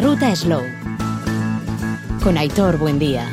[0.00, 0.62] ruta Slow.
[2.22, 3.28] Con Aitor Buendía.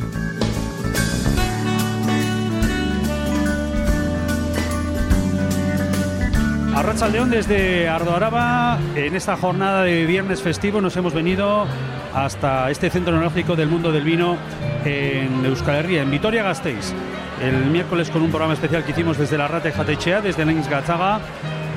[6.75, 8.79] Arracha León desde Ardoaraba.
[8.95, 11.65] En esta jornada de viernes festivo nos hemos venido
[12.13, 14.35] hasta este centro neurálgico del mundo del vino
[14.83, 16.93] en Euskal Herria, en Vitoria-Gasteiz.
[17.41, 21.21] El miércoles con un programa especial que hicimos desde la Rata Jatechea, desde Lens Gachaga.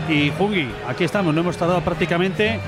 [0.08, 2.58] Y Jugi, aquí estamos, no hemos tardado prácticamente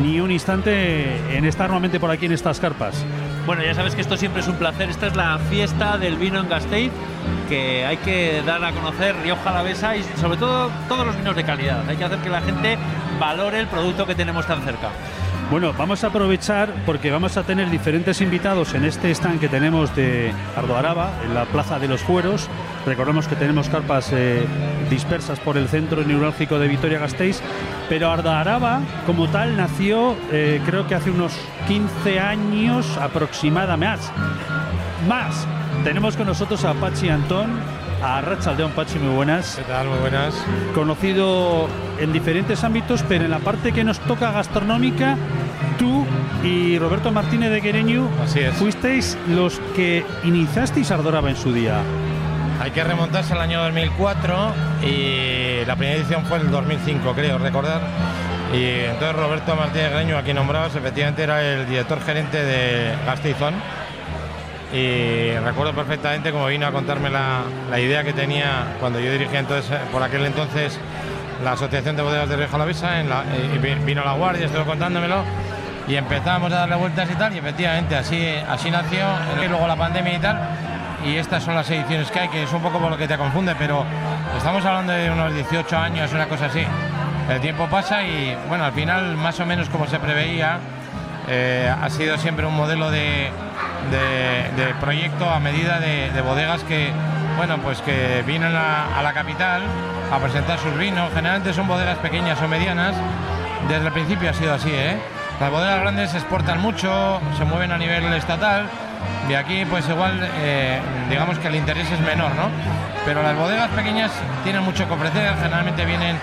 [0.00, 3.04] ni un instante en estar nuevamente por aquí en estas carpas.
[3.46, 4.90] Bueno, ya sabes que esto siempre es un placer.
[4.90, 6.92] Esta es la fiesta del vino en Gasteiz,
[7.48, 11.44] que hay que dar a conocer Rioja Alavesa y sobre todo todos los vinos de
[11.44, 11.88] calidad.
[11.88, 12.76] Hay que hacer que la gente
[13.18, 14.90] valore el producto que tenemos tan cerca.
[15.50, 19.96] Bueno, vamos a aprovechar porque vamos a tener diferentes invitados en este stand que tenemos
[19.96, 22.50] de Ardoaraba, en la Plaza de los Fueros.
[22.84, 24.44] Recordemos que tenemos carpas eh,
[24.90, 27.40] dispersas por el centro neurálgico de Vitoria-Gasteiz,
[27.88, 31.32] pero Ardoaraba como tal nació eh, creo que hace unos
[31.66, 34.12] 15 años aproximadamente más.
[35.08, 35.46] Más.
[35.84, 37.58] Tenemos con nosotros a Pachi Antón,
[38.02, 39.56] a Rachaldeón Pachi, muy buenas.
[39.56, 39.88] ¿Qué tal?
[39.88, 40.34] Muy buenas.
[40.74, 45.16] Conocido en diferentes ámbitos, pero en la parte que nos toca gastronómica,
[45.78, 46.04] tú
[46.44, 47.60] y Roberto Martínez de
[48.22, 48.54] Así es.
[48.54, 51.80] fuisteis los que iniciasteis Ardoraba en su día.
[52.60, 57.80] Hay que remontarse al año 2004 y la primera edición fue el 2005, creo recordar.
[58.52, 63.54] Y entonces Roberto Martínez Greño, aquí nombrados, efectivamente era el director gerente de Gasteizón.
[64.72, 67.40] Y recuerdo perfectamente como vino a contarme la,
[67.70, 70.78] la idea que tenía cuando yo dirigía entonces, eh, por aquel entonces
[71.42, 74.44] la Asociación de Bodegas de Rioja Alavesa, en la, eh, y vi- vino la guardia,
[74.46, 75.22] estuvo contándomelo
[75.88, 79.06] y empezamos a darle vueltas y tal y efectivamente así, así nació,
[79.42, 80.38] y luego la pandemia y tal
[81.04, 83.16] y estas son las ediciones que hay, que es un poco por lo que te
[83.16, 83.84] confunde, pero
[84.36, 86.64] estamos hablando de unos 18 años, una cosa así.
[87.30, 90.58] El tiempo pasa y bueno, al final más o menos como se preveía,
[91.28, 93.30] eh, ha sido siempre un modelo de,
[94.56, 96.90] de- proyecto a medida de, de bodegas que,
[97.36, 99.62] bueno, pues que vienen a, a la capital
[100.12, 101.10] a presentar sus vinos.
[101.14, 102.94] Generalmente son bodegas pequeñas o medianas.
[103.68, 104.96] Desde el principio ha sido así, ¿eh?
[105.40, 108.66] Las bodegas grandes exportan mucho, se mueven a nivel estatal
[109.28, 112.50] y aquí pues igual eh, digamos que el interés es menor, ¿no?
[113.04, 114.10] Pero las bodegas pequeñas
[114.42, 116.16] tienen mucho que ofrecer, generalmente vienen...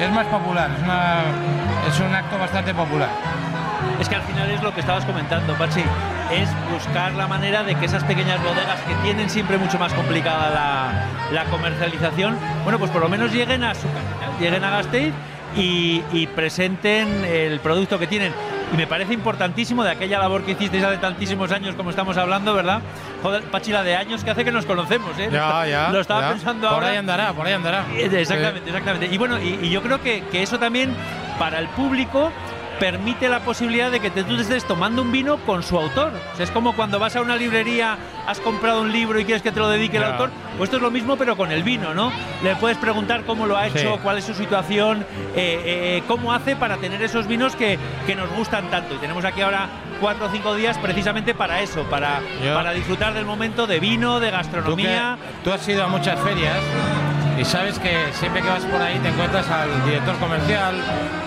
[0.00, 3.10] Es más popular, es, una, un acto bastante popular.
[4.00, 5.82] Es que al final es lo que estabas comentando, Pachi,
[6.32, 11.06] es buscar la manera de que esas pequeñas bodegas que tienen siempre mucho más complicada
[11.30, 13.86] la, comercialización, bueno, pues por lo menos lleguen a su
[14.40, 15.12] lleguen a Gasteiz
[15.54, 18.32] y presenten el producto que tienen.
[18.72, 22.54] Y me parece importantísimo de aquella labor que hicisteis hace tantísimos años, como estamos hablando,
[22.54, 22.80] ¿verdad?
[23.22, 25.28] Joder, Pachi, la de años que hace que nos conocemos, ¿eh?
[25.30, 25.90] Ya, ya.
[25.90, 26.28] Lo estaba ya.
[26.30, 26.88] pensando Por ahora.
[26.88, 27.84] ahí andará, por ahí andará.
[27.94, 29.06] Eh, Exactamente, exactamente.
[29.14, 30.94] Y bueno, y, y yo creo que, que eso también
[31.38, 32.32] para el público
[32.82, 36.10] permite la posibilidad de que te, tú te estés tomando un vino con su autor.
[36.32, 39.40] O sea, es como cuando vas a una librería, has comprado un libro y quieres
[39.40, 40.30] que te lo dedique el autor.
[40.58, 42.12] Pues esto es lo mismo, pero con el vino, ¿no?
[42.42, 44.00] Le puedes preguntar cómo lo ha hecho, Sí.
[44.02, 45.06] cuál es su situación,
[45.36, 48.94] eh, eh, cómo hace para tener esos vinos que, que nos gustan tanto.
[48.96, 49.68] Y tenemos aquí ahora
[50.00, 54.18] cuatro o cinco días precisamente para eso, para, Yo- para disfrutar del momento de vino,
[54.18, 55.18] de Tú, que- gastronomía.
[55.44, 56.58] tú has ido a muchas ferias
[57.38, 60.74] y sabes que siempre que vas por ahí te encuentras al director comercial,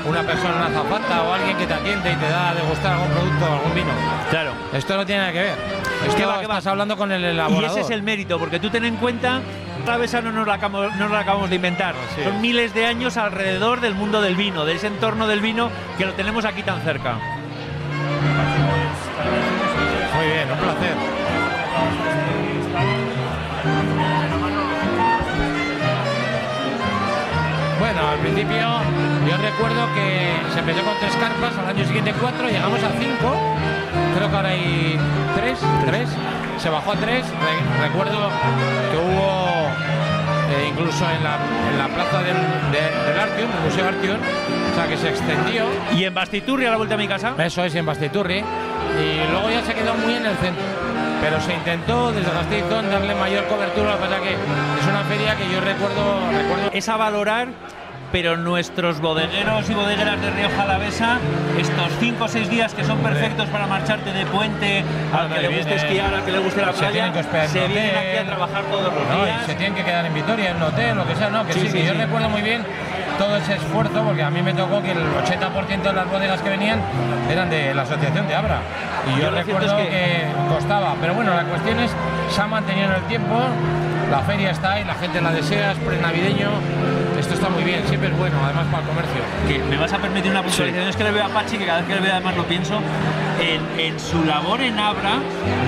[0.05, 3.09] una persona, una zapata o alguien que te atiende y te da a degustar algún
[3.09, 3.88] producto o algún vino.
[4.29, 4.51] Claro.
[4.73, 5.57] Esto no tiene nada que ver.
[6.05, 6.57] Esto ¿Qué va, qué va?
[6.57, 7.71] estás hablando con el Y elaborador.
[7.71, 9.41] ese es el mérito, porque tú ten en cuenta,
[9.88, 11.95] la besa no nos la acabamos, no nos la acabamos de inventar.
[12.23, 12.41] Son es.
[12.41, 16.13] miles de años alrededor del mundo del vino, de ese entorno del vino que lo
[16.13, 17.16] tenemos aquí tan cerca.
[20.16, 21.15] Muy bien, un placer.
[28.05, 28.67] Bueno, al principio
[29.27, 33.35] yo recuerdo que se empezó con tres carpas, al año siguiente cuatro, llegamos a cinco,
[34.16, 34.99] creo que ahora hay
[35.35, 35.57] tres,
[35.88, 36.09] tres,
[36.59, 38.29] se bajó a tres, Re- recuerdo
[38.91, 39.69] que hubo
[40.53, 41.38] eh, incluso en la,
[41.71, 42.35] en la plaza del,
[42.71, 44.17] de- del Artium, el Museo Artium,
[44.72, 45.66] o sea que se extendió.
[45.96, 48.37] Y en Bastiturri, a la vuelta a mi casa, Eso es, en Bastiturri.
[48.37, 50.63] Y luego ya se quedó muy en el centro.
[51.22, 55.35] Pero se intentó desde Gasteizón darle mayor cobertura, lo que pasa que es una feria
[55.35, 57.47] que yo recuerdo, recuerdo es a valorar,
[58.16, 61.17] pero nuestros bodegueros y bodegueras de Rioja Alavesa,
[61.59, 65.58] estos cinco o seis días que son perfectos para marcharte de puente, al que le
[65.58, 68.26] guste esquiar, al que le guste la se playa, tienen que se vienen aquí a
[68.26, 69.26] trabajar todos los ¿no?
[69.26, 69.41] días.
[69.44, 71.46] y se tienen que quedar en Vitoria, en un hotel, lo que sea, ¿no?
[71.46, 72.64] Que Sí, sí, sí, que yo recuerdo muy bien
[73.20, 76.50] todo ese esfuerzo, porque a mí me tocó que el 80% de las bodegas que
[76.50, 76.79] venían
[77.29, 78.59] eran de la asociación de Abra.
[79.14, 79.90] Y yo, recuerdo es que...
[79.90, 80.96] que- costaba.
[81.02, 81.91] Pero bueno, la cuestión es,
[82.29, 83.41] se ha mantenido en el tiempo,
[84.09, 86.50] la feria está ahí, la gente la desea, es prenavideño,
[87.25, 89.22] esto está muy bien, siempre es bueno, además para el comercio.
[89.47, 91.79] Que me vas a permitir una puntualización, es que le veo a Pachi, que cada
[91.79, 92.79] vez que le veo además lo pienso,
[93.41, 95.17] en, en su labor en Abra,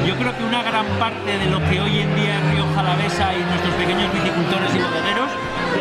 [0.05, 3.33] yo creo que una gran parte de lo que hoy en día es Río Jalavesa
[3.33, 5.31] y nuestros pequeños viticultores y bodegueros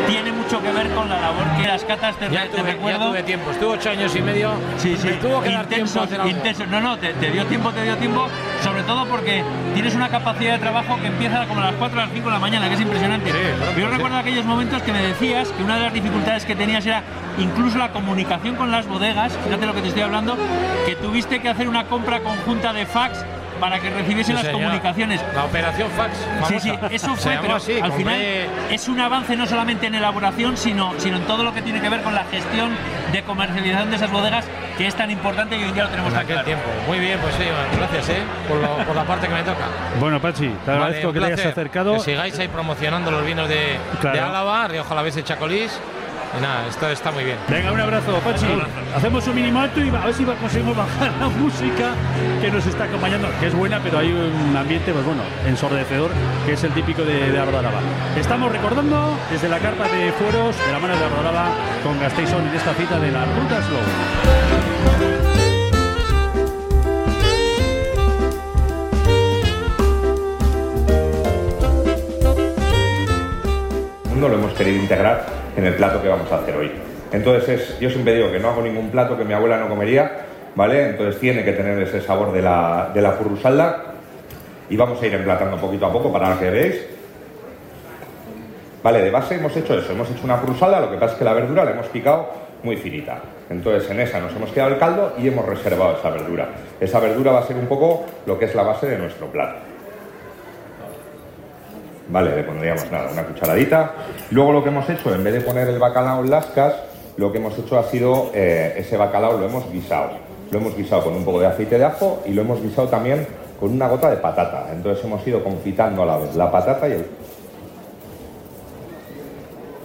[0.07, 2.73] tiene mucho que ver con la labor que las catas te, Ya te tuve, ya
[2.73, 3.07] recuerdo.
[3.09, 4.51] tuve tiempo, estuve ocho años y medio.
[4.77, 6.65] Sí, sí, Me tuvo que dar a intenso.
[6.67, 8.27] No, no, te, te dio tiempo, te dio tiempo,
[8.63, 12.01] sobre todo porque tienes una capacidad de trabajo que empieza como a las 4 o
[12.01, 13.31] las 5 de la mañana, que es impresionante.
[13.31, 13.37] Sí,
[13.79, 13.93] Yo sí.
[13.93, 17.03] recuerdo aquellos momentos que me decías que una de las dificultades que tenías era
[17.37, 20.37] incluso la comunicación con las bodegas, fíjate lo que te estoy hablando,
[20.85, 23.23] que tuviste que hacer una compra conjunta de fax
[23.57, 24.61] para que recibiesen Sí, las señor.
[24.61, 25.21] comunicaciones.
[25.33, 26.17] La operación fax.
[26.47, 26.87] Sí, sí, famosa.
[26.95, 28.19] eso fue, pero así, al final
[28.71, 31.89] es un avance no solamente en elaboración, sino, sino en todo lo que tiene que
[31.89, 32.71] ver con la gestión
[33.11, 34.45] de comercialización de esas bodegas,
[34.77, 36.45] que es tan importante y hoy día lo tenemos En aquel claro.
[36.45, 36.65] tiempo.
[36.87, 37.43] Muy bien, pues sí,
[37.77, 38.23] gracias, ¿eh?
[38.47, 39.65] Por, lo- por la parte que me toca.
[39.99, 41.93] Bueno, Pachi, te agradezco que te hayas acercado.
[41.93, 44.15] Que sigáis ahí promocionando los vinos de, Claro.
[44.17, 45.79] de Álava, Río Jalavés y Chacolís.
[46.37, 47.37] Y nada, esto está muy bien.
[47.49, 48.45] Venga, un abrazo, Pachi.
[48.95, 51.93] Hacemos un mínimo alto y a ver si conseguimos bajar la música
[52.41, 56.11] que nos está acompañando, que es buena, pero hay un ambiente, pues bueno, ensordecedor,
[56.45, 57.79] que es el típico de, de Ardoraba.
[58.15, 61.49] Estamos recordando desde la carpa de fueros de la mano de Ardoraba
[61.83, 64.27] con Gasteison en esta cita de la Ruta Slow.
[74.17, 76.71] no lo hemos querido integrar en el plato que vamos a hacer hoy.
[77.11, 80.25] Entonces, es, yo siempre digo que no hago ningún plato que mi abuela no comería,
[80.55, 80.89] ¿vale?
[80.89, 83.93] Entonces tiene que tener ese sabor de la, de la furrusalda
[84.69, 86.85] y vamos a ir emplatando poquito a poco para que veáis.
[88.83, 91.25] Vale, de base hemos hecho eso, hemos hecho una furrusalda, lo que pasa es que
[91.25, 92.29] la verdura la hemos picado
[92.63, 93.19] muy finita.
[93.49, 96.49] Entonces en esa nos hemos quedado el caldo y hemos reservado esa verdura.
[96.79, 99.57] Esa verdura va a ser un poco lo que es la base de nuestro plato.
[102.09, 103.91] Vale, le pondríamos nada, una cucharadita.
[104.31, 106.75] Luego lo que hemos hecho, en vez de poner el bacalao en lascas,
[107.17, 110.11] lo que hemos hecho ha sido eh, ese bacalao lo hemos guisado.
[110.51, 113.27] Lo hemos guisado con un poco de aceite de ajo y lo hemos guisado también
[113.59, 114.67] con una gota de patata.
[114.71, 117.05] Entonces hemos ido confitando a la vez la patata y el...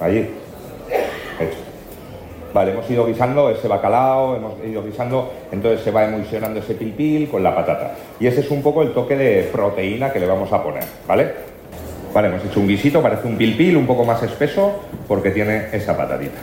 [0.01, 0.19] Allí.
[1.41, 1.59] Hecho.
[2.53, 7.29] Vale, hemos ido guisando ese bacalao, hemos ido guisando, entonces se va emulsionando ese pilpil
[7.31, 7.95] con la patata.
[8.21, 11.52] Y ese es un poco el toque de proteína que le vamos a poner, ¿vale?
[12.13, 15.97] Vale, hemos hecho un guisito, parece un pilpil, un poco más espeso, porque tiene esa
[15.97, 16.39] patatita.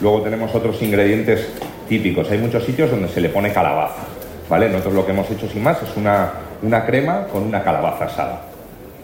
[0.00, 1.46] Luego tenemos otros ingredientes
[1.88, 2.30] típicos.
[2.30, 4.02] Hay muchos sitios donde se le pone calabaza,
[4.48, 4.68] ¿vale?
[4.70, 6.30] Nosotros lo que hemos hecho sin más es una,
[6.62, 8.40] una crema con una calabaza asada,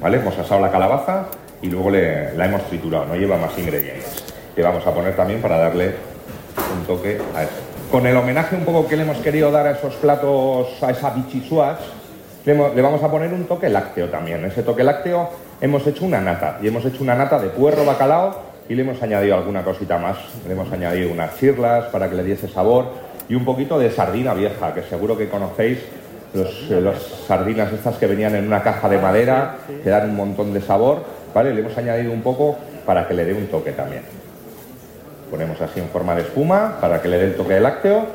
[0.00, 0.16] ¿vale?
[0.16, 1.26] Hemos asado la calabaza
[1.60, 4.24] y luego le- la hemos triturado, no lleva más ingredientes.
[4.56, 5.92] Le vamos a poner también para darle
[6.78, 7.52] un toque a eso.
[7.90, 11.10] Con el homenaje un poco que le hemos querido dar a esos platos, a esa
[11.10, 11.78] bichisuas,
[12.46, 14.44] le, vamos a poner un toque lácteo también.
[14.44, 18.40] Ese toque lácteo hemos hecho una nata y hemos hecho una nata de puerro bacalao
[18.68, 20.16] y le hemos añadido alguna cosita más.
[20.46, 22.86] Le hemos añadido unas chirlas para que le diese sabor
[23.28, 25.78] y un poquito de sardina vieja, que seguro que conocéis.
[26.34, 30.16] Los, eh, las sardinas estas que venían en una caja de madera, que dan un
[30.16, 31.02] montón de sabor,
[31.34, 31.54] ¿vale?
[31.54, 34.02] Le hemos añadido un poco para que le dé un toque también.
[35.30, 38.06] Ponemos así en forma de espuma para que le dé el toque de lácteo.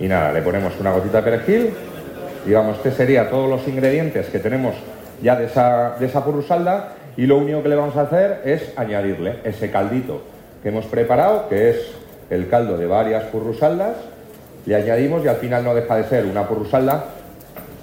[0.00, 1.74] Y nada, le ponemos una gotita de perejil.
[2.46, 4.74] Digamos, este sería todos los ingredientes que tenemos
[5.22, 6.94] ya de esa, de esa purrusalda.
[7.16, 10.22] Y lo único que le vamos a hacer es añadirle ese caldito
[10.62, 11.76] que hemos preparado, que es
[12.30, 13.96] el caldo de varias purrusaldas.
[14.66, 17.04] Le añadimos y al final no deja de ser una purrusalda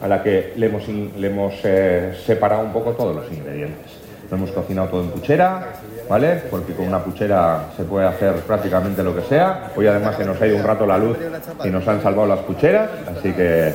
[0.01, 3.91] a la que le hemos, le hemos eh, separado un poco todos los ingredientes.
[4.29, 5.67] Lo hemos cocinado todo en puchera,
[6.09, 6.41] ¿vale?
[6.49, 9.71] Porque con una puchera se puede hacer prácticamente lo que sea.
[9.75, 11.17] Hoy además se nos ha ido un rato la luz
[11.63, 13.73] y nos han salvado las pucheras, así que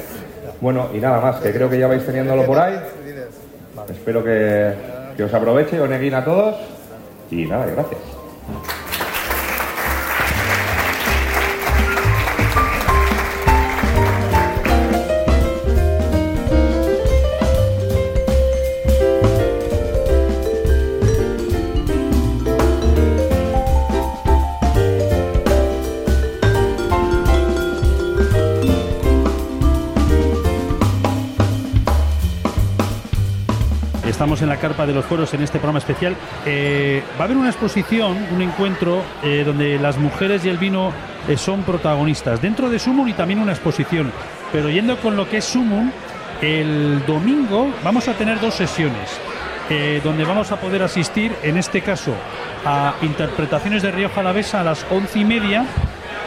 [0.60, 2.78] bueno, y nada más, que creo que ya vais teniéndolo por ahí.
[3.88, 4.74] Espero que,
[5.16, 6.56] que os aproveche, oneguin a todos
[7.30, 8.00] y nada, gracias.
[34.30, 36.14] En la carpa de los fueros en este programa especial.
[36.46, 40.92] Eh, va a haber una exposición, un encuentro eh, donde las mujeres y el vino
[41.26, 42.40] eh, son protagonistas.
[42.40, 44.12] Dentro de Sumun y también una exposición.
[44.52, 45.92] Pero yendo con lo que es Sumun,
[46.40, 49.18] el domingo vamos a tener dos sesiones.
[50.02, 52.12] donde vamos a poder asistir, en este caso,
[52.64, 55.64] a interpretaciones de Río Jalavesa a las once y media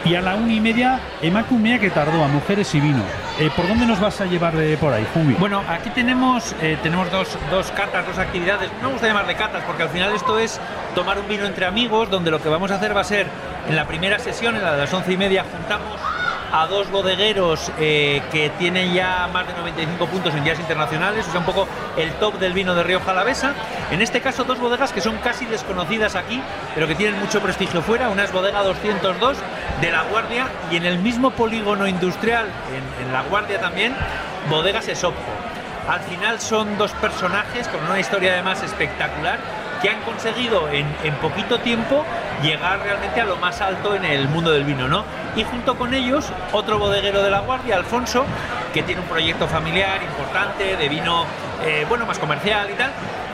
[0.06, 3.04] y a la una y media Emacumea que tardó a Mujeres y Vino.
[3.40, 5.34] Eh, ¿Por dónde nos vas a llevar por ahí, Jumi?
[5.34, 8.70] Bueno, aquí tenemos, eh, tenemos dos, dos catas, dos actividades.
[8.82, 10.62] No me gusta llamarle catas porque al final esto es
[10.94, 13.26] tomar un vino entre amigos, donde lo que vamos a hacer va a ser
[13.68, 16.00] en la primera sesión, en la de las once y media, juntamos
[16.54, 21.32] a dos bodegueros eh, que tienen ya más de 95 puntos en guías internacionales, o
[21.32, 21.68] sea, un poco
[21.98, 23.56] el top del vino de Río Jalavesa.
[23.90, 26.40] En este caso, dos bodegas que son casi desconocidas aquí,
[26.76, 28.10] pero que tienen mucho prestigio fuera.
[28.10, 29.38] Una es Bodega 202
[29.82, 33.96] de La Guardia y en el mismo polígono industrial, en, en La Guardia también,
[34.48, 35.32] Bodegas Esopco.
[35.90, 39.40] Al final son dos personajes con una historia además espectacular
[39.84, 40.88] que han conseguido en,
[41.22, 42.06] poquito tiempo
[42.42, 45.04] llegar realmente a lo más alto en el mundo del vino, ¿no?
[45.36, 48.24] Y junto con ellos, otro bodeguero de la Guardia, Alfonso,
[48.74, 51.26] que tiene un proyecto familiar importante de vino,
[51.66, 52.92] eh, bueno, más comercial y tal.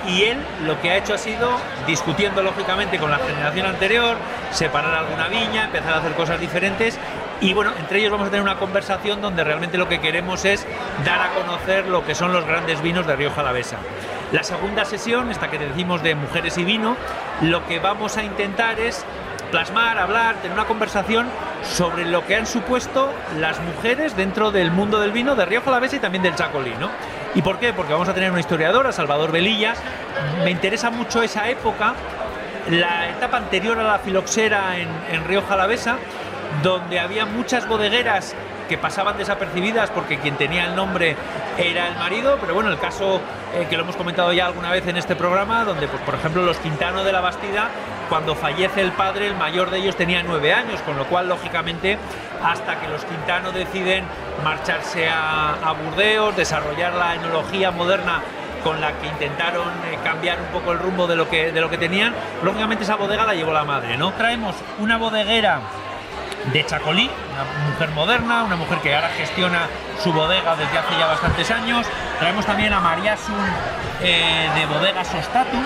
[0.08, 1.52] Y él lo que ha hecho ha sido,
[1.86, 4.18] discutiendo lógicamente con la generación anterior,
[4.52, 6.98] separar alguna viña, empezar a hacer cosas diferentes
[7.42, 10.66] y bueno, entre ellos vamos a tener una conversación donde realmente lo que queremos es
[11.06, 13.78] dar a conocer lo que son los grandes vinos de Río Jalavesa.
[14.32, 16.96] La segunda sesión, esta que decimos de mujeres y vino,
[17.42, 19.04] lo que vamos a intentar es
[19.50, 21.28] plasmar, hablar, tener una conversación
[21.64, 25.96] sobre lo que han supuesto las mujeres dentro del mundo del vino de Río Jalavesa
[25.96, 26.90] y también del Chacolí, ¿no?
[27.34, 27.74] ¿Y por qué?
[27.74, 29.74] Porque vamos a tener una historiadora, Salvador Velilla.
[30.44, 31.96] Me interesa mucho esa época,
[32.70, 35.98] la etapa anterior a la filoxera en, en Jalavesa,
[36.62, 38.36] donde había muchas bodegueras
[38.70, 41.18] que pasaban desapercibidas porque quien tenía el nombre
[41.58, 43.20] era el marido, pero bueno, el caso
[43.54, 46.44] eh, que lo hemos comentado ya alguna vez en este programa, donde pues, por ejemplo
[46.44, 47.70] los Quintano de la Bastida,
[48.08, 51.98] cuando fallece el padre, el mayor de ellos tenía nueve años, con lo cual lógicamente
[52.44, 54.06] hasta que los Quintano deciden
[54.44, 58.22] marcharse a, a Burdeos, desarrollar la enología moderna
[58.64, 61.70] con la que intentaron eh, cambiar un poco el rumbo de lo que de lo
[61.70, 64.12] que tenían, lógicamente esa bodega la llevó la madre, ¿no?
[64.14, 65.62] Traemos una bodeguera
[66.46, 69.68] de Chacolí, una mujer moderna, una mujer que ahora gestiona
[70.02, 71.86] su bodega desde hace ya bastantes años.
[72.20, 73.36] Traemos también a María Sun
[74.02, 75.58] eh, de Bodega Sostatu.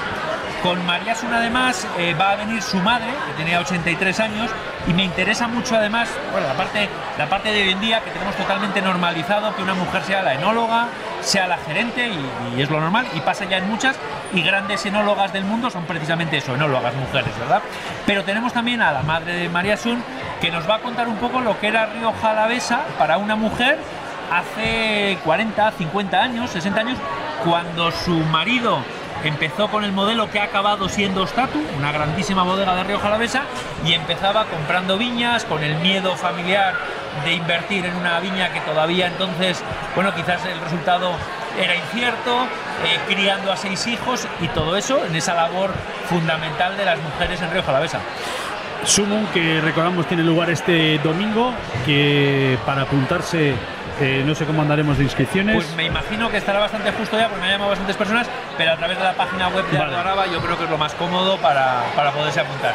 [0.64, 4.50] Con María Sun además eh, va a venir su madre, que tenía 83 años,
[4.88, 8.12] y me interesa mucho además, bueno, la parte, la parte de hoy en día que
[8.12, 10.88] tenemos totalmente normalizado que una mujer sea la enóloga,
[11.20, 13.98] sea la gerente, y, y es lo normal, y pasa ya en muchas,
[14.34, 17.62] y grandes enólogas del mundo son precisamente eso, enólogas mujeres, ¿verdad?
[18.06, 20.02] Pero tenemos también a la madre de María Sun,
[20.40, 23.78] que nos va a contar un poco lo que era Río Jalavesa para una mujer
[24.32, 26.98] hace 40, 50 años, 60 años,
[27.44, 28.80] cuando su marido
[29.28, 33.44] empezó con el modelo que ha acabado siendo Statu, una grandísima bodega de Río Jalavesa,
[33.86, 36.76] y empezaba comprando viñas con el miedo familiar
[37.24, 39.64] de invertir en una viña que todavía entonces,
[39.96, 41.12] bueno, quizás el resultado
[41.62, 42.44] era incierto,
[42.86, 45.72] eh, criando a seis hijos y todo eso en esa labor
[46.10, 48.00] fundamental de las mujeres en Río Jalavesa.
[48.86, 51.54] Sumum, que recordamos tiene lugar este domingo,
[51.86, 53.54] que para apuntarse
[54.04, 55.56] eh, no sé cómo andaremos de inscripciones.
[55.56, 58.74] Pues me imagino que estará bastante justo ya, porque me han llamado bastantes personas, pero
[58.74, 59.96] a través de la página web de Vale.
[59.96, 62.74] Araba yo creo que es lo más cómodo para, para poderse apuntar.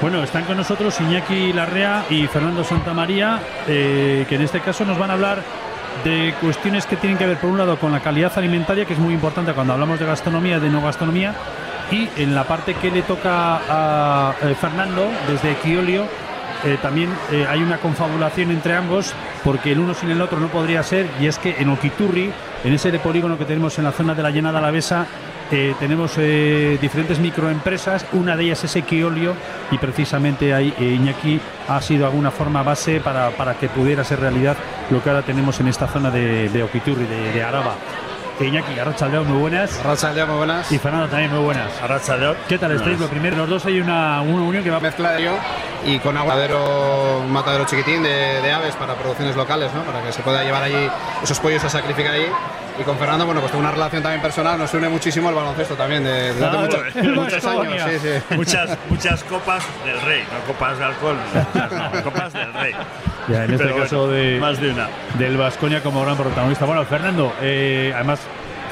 [0.00, 4.98] Bueno, están con nosotros Iñaki Larrea y Fernando Santamaría, eh, que en este caso nos
[4.98, 5.42] van a hablar
[6.04, 8.98] de cuestiones que tienen que ver, por un lado, con la calidad alimentaria, que es
[8.98, 11.34] muy importante cuando hablamos de gastronomía, de no gastronomía,
[11.90, 16.06] y en la parte que le toca a eh, Fernando, desde Equiolio,
[16.64, 19.12] eh, también eh, hay una confabulación entre ambos,
[19.44, 22.30] porque el uno sin el otro no podría ser, y es que en Oquiturri,
[22.64, 25.06] en ese polígono que tenemos en la zona de la llenada alavesa,
[25.50, 29.34] eh, tenemos eh, diferentes microempresas, una de ellas es Equiolio
[29.70, 34.58] y precisamente ahí Iñaki ha sido alguna forma base para, para que pudiera ser realidad
[34.90, 37.76] lo que ahora tenemos en esta zona de, de Oquiturri, de, de Araba.
[38.46, 39.82] Iñaki, Arrachaldeón, muy buenas.
[39.82, 40.70] Racha muy buenas.
[40.70, 41.70] Y Fernando también, muy buenas.
[41.82, 42.36] Arrachaldeón.
[42.48, 42.98] ¿Qué tal estáis?
[42.98, 45.32] Lo primero, los dos hay una, una unión que va Mezcla de yo
[45.84, 49.82] y con aguadero, un matadero chiquitín de, de aves para producciones locales, ¿no?
[49.82, 50.88] Para que se pueda llevar allí
[51.22, 52.26] esos pollos a sacrificar allí.
[52.78, 55.74] Y con Fernando, bueno, pues tengo una relación también personal, nos une muchísimo el baloncesto
[55.74, 56.32] también, de,
[57.14, 57.90] muchos años.
[57.90, 58.36] Sí, sí.
[58.36, 62.74] Muchas, muchas copas del rey, no copas de alcohol, muchas no, copas del rey.
[63.28, 64.88] Ya, en este Pero caso bueno, de, Más de una.
[65.18, 66.64] del Vasconia como gran protagonista.
[66.64, 68.20] Bueno, Fernando, eh, además,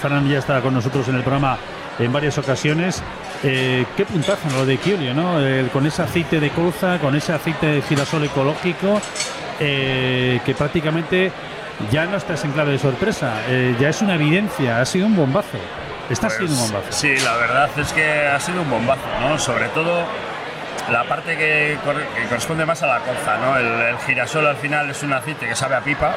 [0.01, 1.59] Fernando ya está con nosotros en el programa
[1.99, 3.03] en varias ocasiones.
[3.43, 4.59] Eh, qué puntazo ¿no?
[4.59, 5.41] lo de Kiolio, ¿no?
[5.41, 9.01] Eh, con ese aceite de colza, con ese aceite de girasol ecológico,
[9.61, 11.33] eh, que prácticamente
[11.91, 15.17] ya no estás en clave de sorpresa, eh, ya es una evidencia, ha sido un
[15.17, 15.59] bombazo.
[16.11, 16.93] Está Pues, siendo un bombazo.
[16.93, 19.39] Sí, la verdad es que ha sido un bombazo, ¿no?
[19.39, 20.05] Sobre todo
[20.91, 23.57] la parte que, cor- que corresponde más a la colza, ¿no?
[23.59, 26.15] El, el girasol al final es un aceite que sabe a pipa.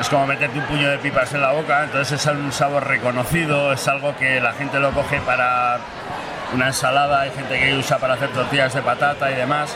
[0.00, 3.72] Es como meterte un puño de pipas en la boca, entonces es un sabor reconocido,
[3.72, 5.78] es algo que la gente lo coge para
[6.52, 9.74] una ensalada, hay gente que usa para hacer tortillas de patata y demás.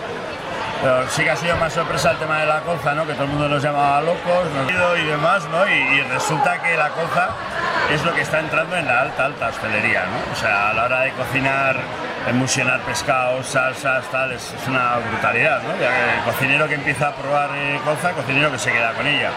[0.83, 3.07] Pero sí que ha sido más sorpresa el tema de la colza, ¿no?
[3.07, 5.69] Que todo el mundo nos llamaba locos, nos y demás, ¿no?
[5.69, 7.29] Y, resulta que la colza
[7.93, 10.33] es lo que está entrando en la alta, alta hostelería, ¿no?
[10.33, 11.77] O sea, a la hora de cocinar,
[12.27, 15.75] emulsionar pescados, salsas, tal, es, una brutalidad, ¿no?
[15.75, 19.31] El cocinero que empieza a probar eh, colza, cocinero que se queda con ella.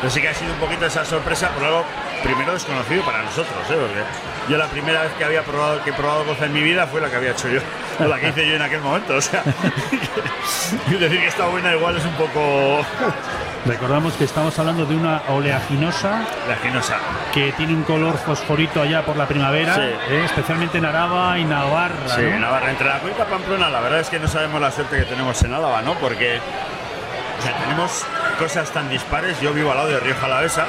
[0.00, 1.84] Pero sí que ha sido un poquito esa sorpresa por algo
[2.22, 4.35] primero desconocido para nosotros, ¿eh?
[4.48, 7.00] Yo la primera vez que había probado, que he probado colza en mi vida fue
[7.00, 7.60] la que había hecho yo,
[8.06, 9.42] la que hice yo en aquel momento, o sea,
[10.90, 12.84] y decir que está buena igual es un poco...
[13.66, 16.98] Recordamos que estamos hablando de una oleaginosa La ginosa.
[17.34, 19.80] que tiene un color fosforito allá por la primavera, Sí.
[19.80, 21.96] eh, especialmente en Araba y Navarra.
[22.14, 22.38] Sí, ¿no?
[22.38, 22.70] Navarra.
[22.70, 25.52] Entre la Cuenca Pamplona, la verdad es que no sabemos la suerte que tenemos en
[25.52, 25.94] Álava, ¿no?
[25.94, 28.04] Porque o sea, tenemos
[28.38, 29.40] cosas tan dispares.
[29.40, 30.66] Yo vivo al lado de Rioja Alavesa.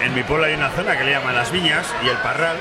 [0.00, 2.56] En mi pueblo hay una zona que le llaman Las Viñas y el Parral.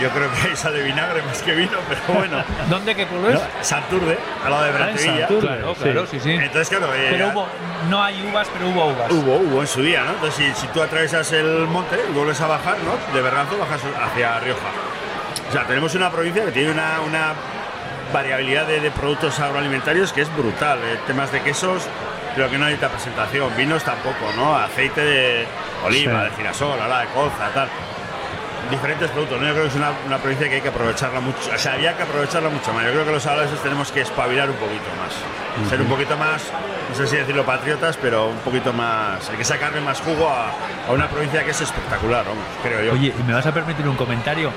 [0.00, 2.42] Yo creo que ahí sale vinagre más que vino, pero bueno.
[2.68, 3.34] ¿Dónde qué pueblo es?
[3.34, 3.40] ¿no?
[3.60, 5.18] Santurde, al lado de Ah, Brantevilla.
[5.28, 5.46] Santurce.
[5.46, 5.82] Claro, Sí.
[5.82, 6.30] claro, sí, sí.
[6.32, 7.46] Entonces, claro, eh, Pero hubo,
[7.88, 9.10] no hay uvas, pero hubo uvas.
[9.10, 10.12] Hubo, hubo en su día, ¿no?
[10.12, 13.14] Entonces, si, si tú atravesas el monte y vuelves a bajar, ¿no?
[13.14, 13.80] De Berganzo bajas
[14.10, 14.68] hacia Rioja.
[15.48, 17.32] O sea, tenemos una provincia que tiene una, una
[18.12, 20.78] variabilidad de, de productos agroalimentarios que es brutal.
[20.84, 21.82] eh, temas de quesos,
[22.34, 23.54] creo que no necesita presentación.
[23.56, 24.56] Vinos tampoco, ¿no?
[24.56, 25.46] Aceite de
[25.84, 26.30] oliva, Sí.
[26.30, 27.68] de girasol, ahora de colza, tal.
[28.70, 29.46] Diferentes productos, ¿no?
[29.48, 31.38] Yo creo que es una, una provincia que hay que aprovecharla mucho.
[31.52, 32.84] O sea, había que aprovecharla mucho más.
[32.84, 35.68] Yo creo que los alaveses tenemos que espabilar un poquito más.
[35.68, 36.42] Ser un poquito más,
[36.88, 39.28] no sé si decirlo patriotas, pero un poquito más.
[39.28, 40.52] Hay que sacarle más jugo a,
[40.88, 42.92] a una provincia que es espectacular, vamos, creo yo.
[42.92, 44.52] Oye, ¿y me vas a permitir un comentario?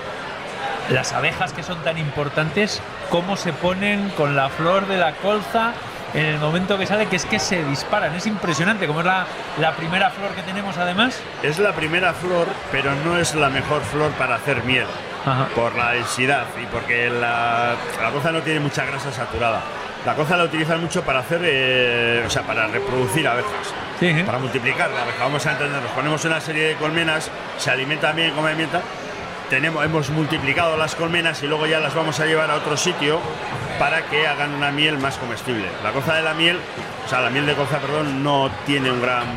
[0.89, 5.73] Las abejas que son tan importantes, ¿cómo se ponen con la flor de la colza
[6.13, 7.07] en el momento que sale?
[7.07, 9.25] Que es que se disparan, es impresionante, como es la,
[9.59, 11.19] la primera flor que tenemos además.
[11.41, 14.87] Es la primera flor, pero no es la mejor flor para hacer miel.
[15.25, 15.47] Ajá.
[15.55, 19.61] Por la densidad y porque la, la no tiene mucha grasa saturada.
[20.05, 23.73] La colza la utilizan mucho para hacer, eh, o sea, para reproducir abejas.
[23.99, 24.23] Sí, ¿eh?
[24.25, 25.89] Para multiplicar la abeja, vamos a entendernos.
[25.91, 28.81] Ponemos una serie de colmenas, se alimentan bien, comen bien, tal.
[29.53, 33.19] Tenemos, hemos multiplicado las colmenas y luego ya las vamos a llevar a otro sitio
[33.77, 35.67] para que hagan una miel más comestible.
[35.83, 36.57] La colza de la miel,
[37.05, 39.27] o sea, la miel de perdón, no tiene un gran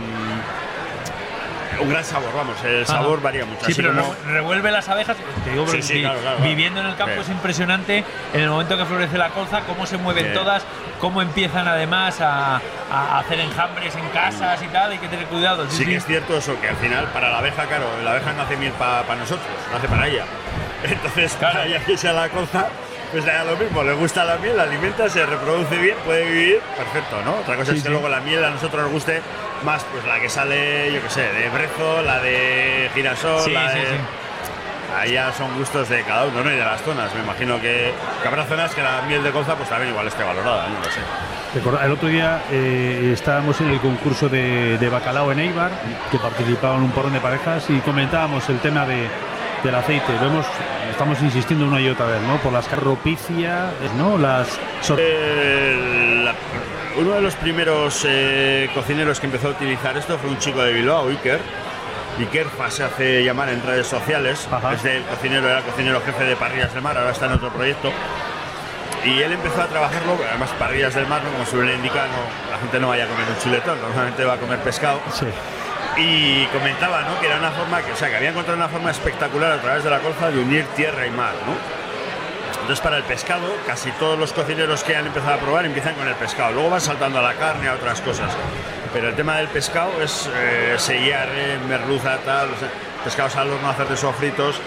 [1.80, 3.64] un gran sabor, vamos, el sabor varía mucho.
[3.66, 5.16] Sí, así pero como- re- revuelve las abejas.
[5.44, 8.40] Te digo, Sí, porque sí, vi- claro, claro, viviendo en el campo es impresionante en
[8.40, 10.62] el momento que florece la colza, cómo se mueven todas,
[11.00, 12.60] cómo empiezan además a,
[12.90, 15.68] a hacer enjambres en casas y tal, hay que tener cuidado.
[15.70, 18.42] Sí que es cierto eso, que al final para la abeja, claro, la abeja no
[18.42, 20.24] hace miel para nosotros, no hace para ella.
[20.84, 22.66] Entonces, para ella que sea la colza,
[23.16, 26.22] pues le da lo mismo, le gusta la miel, la alimenta, se reproduce bien, puede
[26.26, 27.36] vivir, perfecto, ¿no?
[27.36, 29.22] Otra cosa es que luego la miel a nosotros nos guste
[29.64, 33.70] más, pues la que sale, yo qué sé, de brezo, la de girasol, Sí, la
[33.70, 35.10] de...
[35.10, 36.50] ya son gustos de cada uno, ¿no?
[36.52, 37.14] Y de las zonas.
[37.14, 40.22] Me imagino que, que habrá zonas que la miel de colza pues también igual esté
[40.22, 41.84] valorada, no lo sé.
[41.86, 45.70] El otro día eh, estábamos en el concurso de, de bacalao en Eibar,
[46.10, 49.08] que participaban un porrón de parejas y comentábamos el tema de,
[49.64, 50.12] del aceite.
[50.20, 50.46] Lo hemos-
[50.96, 52.38] estamos insistiendo una y otra vez, ¿no?
[52.38, 54.16] Por las carropicias, ¿no?
[54.16, 54.48] Las
[54.96, 56.34] Eh, la-
[56.98, 60.72] uno de los primeros eh, cocineros que empezó a utilizar esto fue un chico de
[60.72, 61.38] Bilbao, Iker.
[62.18, 64.48] Iker se hace llamar en redes sociales.
[64.50, 64.72] Ajá.
[64.72, 67.92] Es del cocinero, era cocinero jefe de Parrillas del Mar, ahora está en otro proyecto.
[69.04, 71.30] Y él empezó a trabajarlo, además Parrillas del Mar, ¿no?
[71.30, 74.32] como su nombre indica, no- la gente no vaya a comer un chuletón, normalmente va
[74.32, 75.00] a comer pescado.
[75.12, 75.26] Sí.
[75.96, 77.18] Y comentaba ¿no?
[77.20, 79.84] que era una forma, que, o sea, que había encontrado una forma espectacular a través
[79.84, 81.34] de la colza de unir tierra y mar.
[81.46, 81.54] ¿no?
[82.66, 86.08] Entonces para el pescado, casi todos los cocineros que han empezado a probar empiezan con
[86.08, 88.32] el pescado, luego van saltando a la carne, a otras cosas.
[88.92, 91.28] Pero el tema del pescado es eh, sellar,
[91.68, 92.68] merluza, tal, o sea,
[93.04, 94.60] pescados al horno, hacer de sofritos.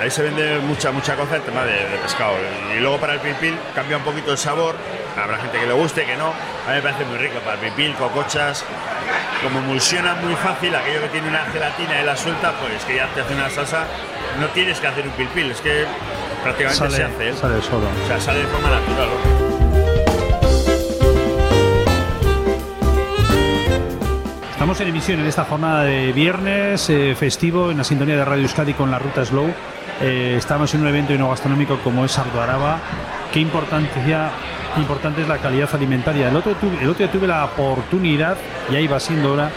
[0.00, 2.34] Ahí se vende mucha, mucha cosa el tema de, de pescado.
[2.76, 4.74] Y luego para el pilpil cambia un poquito el sabor.
[5.16, 6.28] Habrá gente que le guste, que no.
[6.28, 8.64] A mí me parece muy rico para el pilpil, cocochas.
[9.42, 13.06] Como emulsiona muy fácil, aquello que tiene una gelatina y la suelta, pues que ya
[13.08, 13.86] te hace una salsa.
[14.40, 15.84] No tienes que hacer un pilpil, es que
[16.42, 17.86] prácticamente Sale, se hace sale solo.
[18.04, 19.08] O sea, sale de forma natural.
[19.08, 19.52] ¿no?
[24.62, 28.44] Estamos en emisión en esta jornada de viernes eh, festivo en la sintonía de Radio
[28.44, 29.52] Euskadi con la ruta Slow.
[30.02, 32.80] Eh, estamos en un evento gastronómico como es Sardo Araba.
[33.32, 34.30] Qué importancia,
[34.76, 36.28] importante es la calidad alimentaria.
[36.28, 38.36] El otro, el otro día tuve la oportunidad,
[38.68, 39.52] ya iba siendo hora,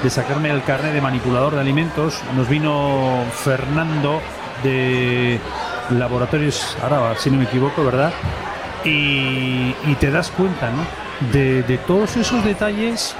[0.00, 2.22] de sacarme el carnet de manipulador de alimentos.
[2.36, 4.22] Nos vino Fernando
[4.62, 5.40] de
[5.90, 8.12] Laboratorios Araba, si no me equivoco, ¿verdad?
[8.84, 10.84] Y, y te das cuenta, ¿no?
[11.32, 13.16] De todos esos detalles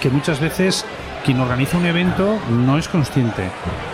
[0.00, 0.84] que muchas veces
[1.26, 3.50] quien organiza un evento no es consciente,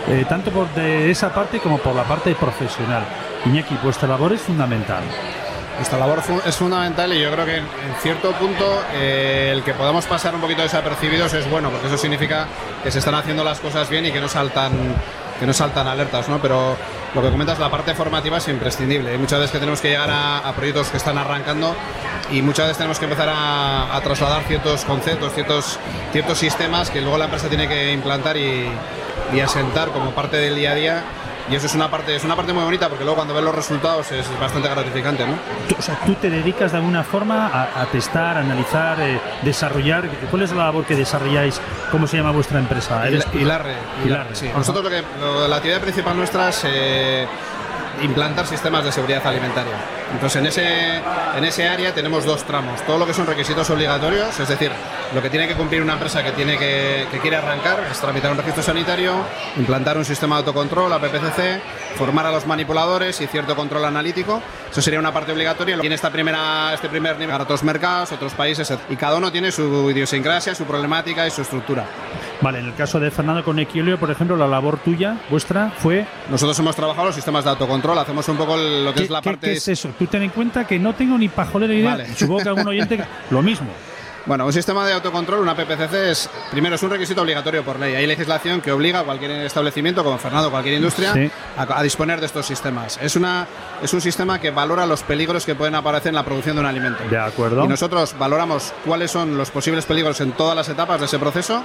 [0.07, 3.03] eh, tanto por de esa parte como por la parte profesional.
[3.47, 5.01] Iñaki, vuestra labor es fundamental.
[5.75, 7.65] Nuestra labor es fundamental y yo creo que en,
[8.03, 12.45] cierto punto eh, el que podamos pasar un poquito desapercibidos es bueno, porque eso significa
[12.83, 14.71] que se están haciendo las cosas bien y que no saltan
[15.39, 16.39] que no saltan alertas, ¿no?
[16.39, 16.77] Pero
[17.13, 19.11] lo que comentas, la parte formativa es imprescindible.
[19.11, 21.75] Hay muchas veces que tenemos que llegar a, proyectos que están arrancando
[22.31, 25.79] y muchas veces tenemos que empezar a, trasladar ciertos conceptos, ciertos,
[26.11, 28.67] ciertos sistemas que luego la empresa tiene que implantar y,
[29.33, 31.03] y asentar como parte del día a día
[31.49, 33.53] y eso es una parte es una parte muy bonita porque luego cuando ves los
[33.53, 35.33] resultados es bastante gratificante ¿no?
[35.77, 40.51] o sea tú te dedicas de alguna forma a, testar analizar eh, desarrollar cuál es
[40.51, 41.59] la labor que desarrolláis
[41.91, 44.49] cómo se llama vuestra empresa Hilarre, Hilarre, sí.
[44.55, 45.03] nosotros lo que
[45.49, 47.27] la actividad principal nuestra es eh,
[48.01, 49.73] implantar sistemas de seguridad alimentaria.
[50.13, 51.01] Entonces, en ese,
[51.37, 52.81] en ese área tenemos dos tramos.
[52.85, 54.71] Todo lo que son requisitos obligatorios, es decir,
[55.13, 58.31] lo que tiene que cumplir una empresa que, tiene que, que quiere arrancar es tramitar
[58.31, 59.13] un registro sanitario,
[59.57, 61.61] implantar un sistema de autocontrol, APPCC,
[61.97, 64.41] formar a los manipuladores y cierto control analítico.
[64.71, 65.77] Eso sería una parte obligatoria.
[65.81, 69.31] Y en esta primera, este primer nivel, para otros mercados, otros países, y cada uno
[69.31, 71.85] tiene su idiosincrasia, su problemática y su estructura.
[72.41, 76.05] Vale, en el caso de Fernando con Equilio, por ejemplo, la labor tuya, vuestra, fue...
[76.29, 79.47] Nosotros hemos trabajado los sistemas de autocontrol, hacemos un poco lo que es la parte...
[79.47, 79.89] ¿Qué es eso?
[80.03, 82.13] Tú ten en cuenta que no tengo ni pajolera idea, vale.
[82.13, 83.01] supongo que algún oyente...
[83.29, 83.69] lo mismo.
[84.25, 87.95] Bueno, un sistema de autocontrol, una PPCC, es, primero es un requisito obligatorio por ley.
[87.95, 91.13] Hay legislación que obliga a cualquier establecimiento, como Fernando, cualquier industria,
[91.55, 92.99] a, disponer de estos sistemas.
[93.01, 93.47] Es, una,
[93.81, 96.65] es un sistema que valora los peligros que pueden aparecer en la producción de un
[96.65, 97.01] alimento.
[97.09, 97.63] De acuerdo.
[97.63, 101.63] Y nosotros valoramos cuáles son los posibles peligros en todas las etapas de ese proceso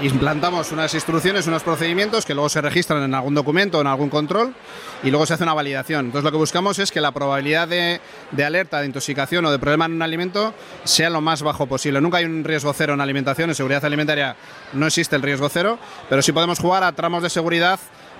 [0.00, 4.54] implantamos unas instrucciones, unos procedimientos que luego se registran en algún documento en algún control
[5.02, 6.06] y luego se hace una validación.
[6.06, 8.00] Entonces lo que buscamos es que la probabilidad de,
[8.44, 12.00] alerta, de intoxicación o de problema en un alimento sea lo más bajo posible.
[12.00, 14.36] Nunca hay un riesgo cero en alimentación, en seguridad alimentaria
[14.72, 17.78] no existe el riesgo cero, pero sí podemos jugar a tramos de seguridad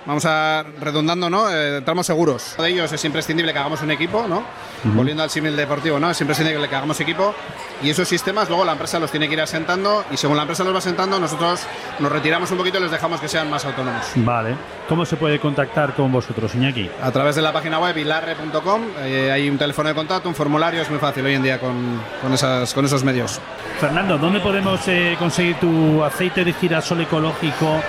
[0.09, 1.51] vamos a redundando, ¿no?
[1.51, 2.55] Eh, tramos seguros.
[2.57, 4.43] De ellos es imprescindible que hagamos un equipo, ¿no?
[4.83, 6.09] Volviendo al símil deportivo, ¿no?
[6.09, 7.35] Es imprescindible que hagamos equipo
[7.83, 10.63] y esos sistemas luego la empresa los tiene que ir asentando y según la empresa
[10.63, 11.61] los va asentando nosotros
[11.99, 14.03] nos retiramos un poquito y les dejamos que sean más autónomos.
[14.15, 14.55] Vale.
[14.87, 16.89] ¿Cómo se puede contactar con vosotros, Iñaki?
[17.03, 20.81] A través de la página web hilarre.com eh, hay un teléfono de contacto, un formulario,
[20.81, 23.39] es muy fácil hoy en día con, con, esas, con esos medios.
[23.79, 27.79] Fernando, ¿dónde podemos eh, conseguir tu aceite de girasol ecológico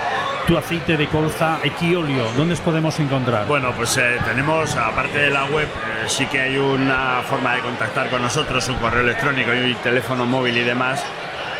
[0.47, 3.45] tu aceite de colza Equiolio, ¿dónde os podemos encontrar?
[3.47, 7.61] Bueno, pues eh, tenemos, aparte de la web, eh, sí que hay una forma de
[7.61, 11.03] contactar con nosotros, un correo electrónico y un teléfono móvil y demás.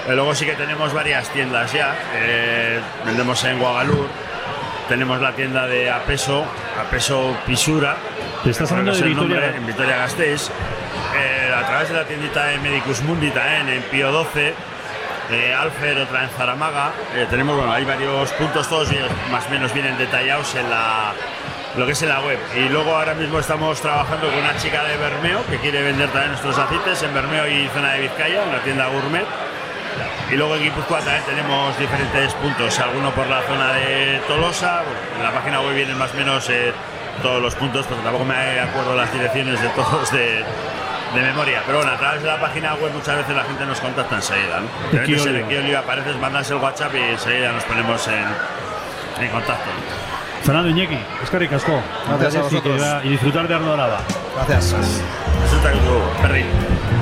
[0.07, 1.95] Eh, luego sí que tenemos varias tiendas ya.
[3.05, 4.07] vendemos en Guagalur,
[4.89, 6.45] tenemos la tienda de Apeso,
[6.79, 7.97] Apeso Pisura.
[8.43, 9.55] ¿Te estás hablando de Vitoria?
[9.55, 10.49] En Vitoria Gasteiz.
[11.55, 14.53] a través de la tiendita de Medicus Mundi también, en Pío 12
[15.31, 16.91] eh, Alfer, otra en Zaramaga.
[17.15, 18.89] Eh, tenemos, bueno, hay varios puntos, todos
[19.31, 21.13] más o menos vienen detallados en la,
[21.77, 22.39] lo que es en la web.
[22.55, 26.31] Y luego ahora mismo estamos trabajando con una chica de Bermeo que quiere vender también
[26.31, 29.25] nuestros aceites en Bermeo y zona de Vizcaya, en la tienda Gourmet.
[30.31, 34.81] Y luego en Guipúzcoa también tenemos diferentes puntos, alguno por la zona de Tolosa,
[35.17, 36.71] en la página web vienen más o menos eh,
[37.21, 40.45] todos los puntos, porque tampoco me acuerdo las direcciones de todos de,
[41.13, 41.61] de memoria.
[41.65, 44.59] Pero bueno, a través de la página web muchas veces la gente nos contacta enseguida.
[44.59, 44.67] ¿no?
[44.91, 49.69] Te metes en Equilio, apareces, mandas el WhatsApp y enseguida nos ponemos en, en contacto.
[50.43, 51.81] Fernando Iñaki, es que ricasco.
[52.07, 52.81] Gracias, a vosotros.
[53.03, 54.75] Y, disfrutar de Arno Gracias.
[55.41, 57.00] Disfruta de tu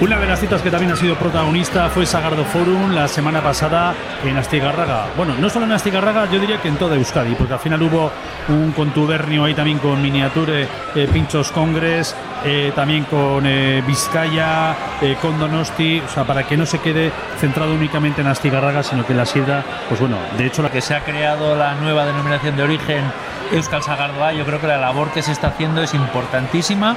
[0.00, 3.96] Una de las citas que también ha sido protagonista fue Sagardo Forum la semana pasada
[4.24, 5.06] en Astigarraga.
[5.16, 8.12] Bueno, no solo en Astigarraga, yo diría que en toda Euskadi, porque al final hubo
[8.48, 14.76] un contubernio ahí también con Miniature eh, Pinchos Congress, eh, también con eh, Vizcaya,
[15.20, 19.14] con Donosti, o sea, para que no se quede centrado únicamente en Astigarraga, sino que
[19.14, 22.62] la sidra, pues bueno, de hecho la que se ha creado la nueva denominación de
[22.62, 23.02] origen
[23.50, 26.96] Euskal Sagardoa, yo creo que la labor que se está haciendo es importantísima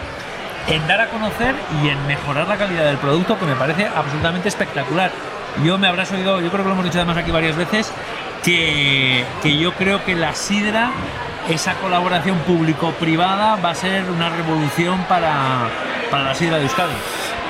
[0.72, 1.54] en dar a conocer
[1.84, 5.12] y en mejorar la calidad del producto, que me parece absolutamente espectacular.
[5.64, 7.92] Yo me habrás oído, yo creo que lo hemos dicho además aquí varias veces,
[8.44, 10.92] que, que yo creo que la sidra,
[11.50, 15.68] esa colaboración público-privada, va a ser una revolución para,
[16.10, 16.94] para la sidra de Euskadi.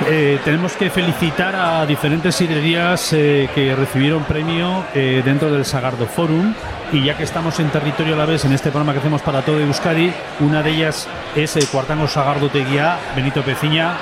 [0.07, 6.07] Eh, tenemos que felicitar a diferentes sidrerías eh, que recibieron premio eh, dentro del Sagardo
[6.07, 6.53] Forum
[6.91, 9.43] y ya que estamos en territorio a la vez en este programa que hacemos para
[9.43, 13.93] todo Euskadi, una de ellas es el Cuartango Sagardo Teguía, Benito Peciña,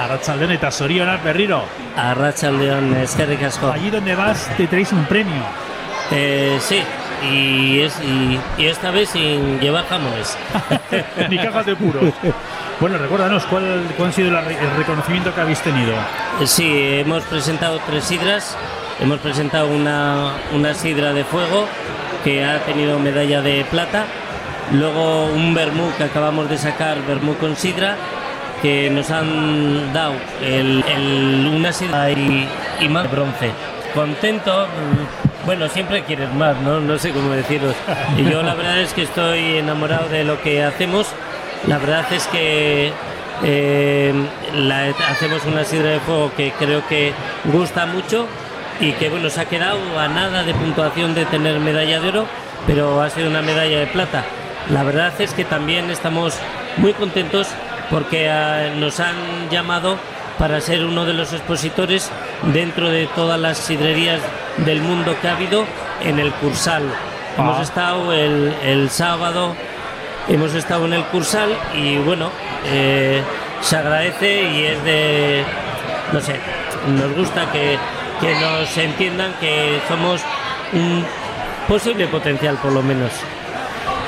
[0.00, 1.64] Arrachaldeón eta Sorionak Berriro.
[1.96, 3.70] Arrachaldeón, eskerrik asko.
[3.70, 5.42] Allí donde vas te traes un premio.
[6.60, 6.82] sí,
[7.30, 7.98] y, es,
[8.58, 10.36] y, esta vez sin llevar jamones.
[11.28, 12.02] Ni cajas de puros.
[12.80, 14.44] Bueno, recuérdanos, ¿cuál, cuál ha sido el
[14.76, 15.94] reconocimiento que habéis tenido?
[16.44, 18.56] Sí, hemos presentado tres sidras.
[19.00, 21.66] Hemos presentado una, una sidra de fuego
[22.24, 24.04] que ha tenido medalla de plata.
[24.72, 27.96] Luego un vermú que acabamos de sacar, vermú con sidra,
[28.62, 32.48] que nos han dado el, el- una sidra y,
[32.80, 33.50] y más de bronce.
[33.94, 34.66] Contento,
[35.44, 36.80] bueno, siempre quieres más, ¿no?
[36.80, 37.74] No sé cómo deciros.
[38.16, 41.08] Y yo la verdad es que estoy enamorado de lo que hacemos.
[41.66, 42.92] La verdad es que
[43.44, 44.14] eh,
[45.08, 47.12] hacemos una sidra de fuego que creo que
[47.44, 48.26] gusta mucho
[48.80, 52.26] y que bueno, se ha quedado a nada de puntuación de tener medalla de oro,
[52.66, 54.24] pero ha sido una medalla de plata.
[54.70, 56.34] La verdad es que también estamos
[56.76, 57.48] muy contentos
[57.90, 59.14] porque ah, nos han
[59.50, 59.98] llamado
[60.38, 62.10] para ser uno de los expositores
[62.52, 64.20] dentro de todas las sidrerías
[64.58, 65.64] del mundo que ha habido
[66.02, 66.82] en el Cursal.
[67.38, 67.62] Hemos Ah.
[67.62, 69.54] estado el, el sábado
[70.28, 72.30] Hemos estado en el Cursal y bueno,
[72.66, 73.20] eh,
[73.60, 75.42] se agradece y es de,
[76.12, 76.36] no sé,
[76.86, 77.76] nos gusta que,
[78.20, 80.20] que nos entiendan que somos
[80.74, 81.04] un
[81.66, 83.10] posible potencial por lo menos.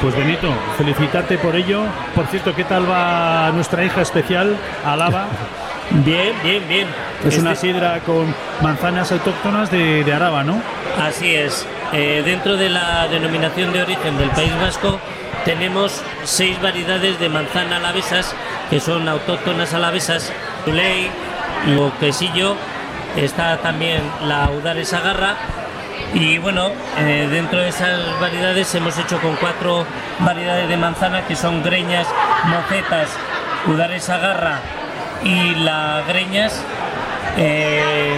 [0.00, 1.82] Pues Benito, felicitarte por ello.
[2.14, 5.26] Por cierto, ¿qué tal va nuestra hija especial, Alaba?
[5.90, 6.88] Bien, bien, bien.
[7.24, 10.60] Es una Este- sidra con manzanas autóctonas de, de Araba, ¿no?
[11.00, 11.66] Así es.
[11.92, 14.98] Eh, dentro de la denominación de origen del País Vasco
[15.44, 18.34] tenemos seis variedades de manzana alavesas
[18.70, 20.32] que son autóctonas alavesas.
[20.64, 21.08] Tuley,
[21.78, 22.56] o quesillo,
[23.16, 25.34] está también la Udares Agarra
[26.14, 29.84] y bueno, eh, dentro de esas variedades hemos hecho con cuatro
[30.20, 32.06] variedades de manzana que son greñas,
[32.46, 33.08] mocetas,
[33.66, 34.60] Udares Agarra
[35.22, 36.62] y la greñas
[37.38, 38.16] eh,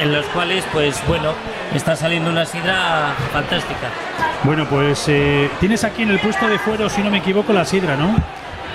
[0.00, 1.32] en los cuales pues bueno
[1.74, 3.88] está saliendo una sidra fantástica
[4.44, 7.64] Bueno, pues eh, tienes aquí en el puesto de fuero, si no me equivoco, la
[7.64, 8.14] sidra, ¿no?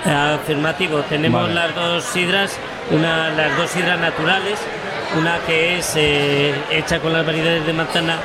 [0.04, 1.54] afirmativo tenemos Vale.
[1.54, 2.58] las dos sidras
[2.90, 4.58] una las dos sidras naturales
[5.16, 8.16] una que es eh, hecha con las variedades de manzana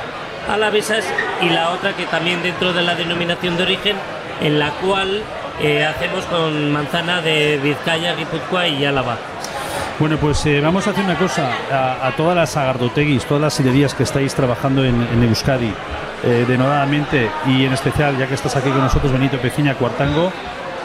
[0.50, 1.04] alavesas
[1.40, 3.96] y la otra que también dentro de la denominación de origen
[4.40, 5.22] en la cual
[5.60, 9.16] eh, hacemos con manzana de Vizcaya, Guipúzcoa y Álava.
[9.98, 11.50] Bueno, pues eh, vamos a hacer una cosa.
[11.72, 15.72] A, a todas las agardoteguis, todas las sidrerías que estáis trabajando en, en Euskadi,
[16.24, 20.32] eh, denodadamente, y en especial, ya que estás aquí con nosotros, Benito Peciña, Cuartango,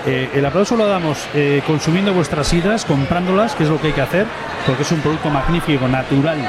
[0.07, 3.93] eh, el aplauso lo damos eh, consumiendo vuestras sidras, comprándolas, que es lo que hay
[3.93, 4.25] que hacer,
[4.65, 6.39] porque es un producto magnífico, natural,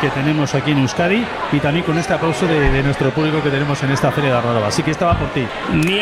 [0.00, 3.50] que tenemos aquí en Euskadi, y también con este aplauso de, de nuestro público que
[3.50, 4.68] tenemos en esta feria de Arroba.
[4.68, 5.46] Así que esta va por ti.
[5.72, 6.00] Ni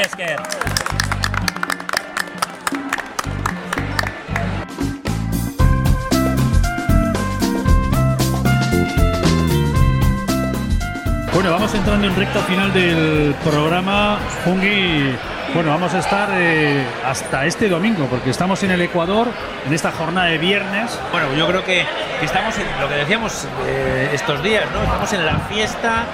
[11.52, 14.18] Vamos entrando en recta final del programa.
[14.42, 15.14] Jungi,
[15.52, 19.28] bueno, vamos a estar eh, hasta este domingo, porque estamos en el Ecuador,
[19.66, 20.98] en esta jornada de viernes.
[21.12, 21.84] Bueno, yo creo que,
[22.18, 24.82] que estamos en lo que decíamos eh, estos días, ¿no?
[24.82, 26.06] Estamos en la fiesta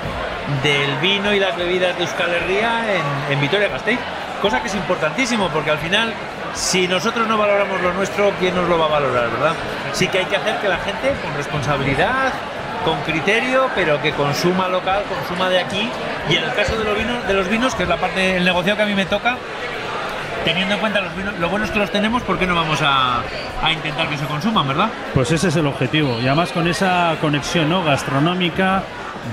[0.64, 4.00] del vino y las bebidas de Euskal Herria en, en Vitoria-Gasteiz,
[4.42, 6.12] cosa que es importantísimo porque al final,
[6.52, 9.54] si nosotros no valoramos lo nuestro, ¿quién nos lo va a valorar, verdad?
[9.92, 12.32] Sí que hay que hacer que la gente, con responsabilidad,
[12.88, 15.88] con criterio, pero que consuma local, consuma de aquí.
[16.30, 18.44] Y en el caso de los vinos, de los vinos que es la parte del
[18.44, 19.36] negocio que a mí me toca,
[20.44, 23.20] teniendo en cuenta los vinos, lo buenos que los tenemos, ¿por qué no vamos a,
[23.62, 24.88] a intentar que se consuman, verdad?
[25.12, 26.18] Pues ese es el objetivo.
[26.20, 28.82] Y además con esa conexión gastronómica,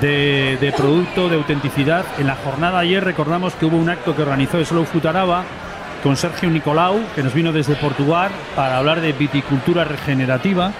[0.01, 2.05] de, producto, de autenticidad.
[2.17, 5.43] En la jornada ayer recordamos que hubo un acto que organizó Slow Food Araba
[6.03, 10.71] con Sergio Nicolau, que nos vino desde Portugal para hablar de viticultura regenerativa.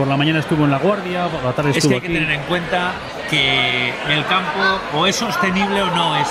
[0.00, 2.06] Por la mañana estuvo en La Guardia, por la tarde Es que estuvo hay que
[2.06, 2.14] aquí.
[2.14, 2.92] tener en cuenta
[3.28, 6.26] que el campo o es sostenible o no es.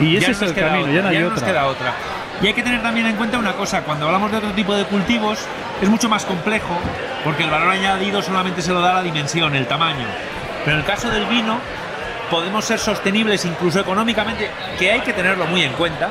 [0.00, 1.46] Y ese Ya es nos el camino, otra, ya no hay nos otra.
[1.48, 1.92] queda otra.
[2.40, 4.84] Y hay que tener también en cuenta una cosa, cuando hablamos de otro tipo de
[4.86, 5.38] cultivos
[5.82, 6.78] es mucho más complejo
[7.24, 10.06] porque el valor añadido solamente se lo da la dimensión, el tamaño.
[10.64, 11.58] Pero en el caso del vino
[12.30, 16.08] podemos ser sostenibles incluso económicamente, que hay que tenerlo muy en cuenta,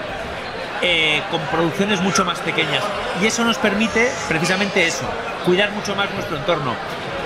[0.84, 2.84] eh, con producciones mucho más pequeñas.
[3.19, 5.06] Y eso nos permite precisamente eso,
[5.45, 6.73] cuidar mucho más nuestro entorno.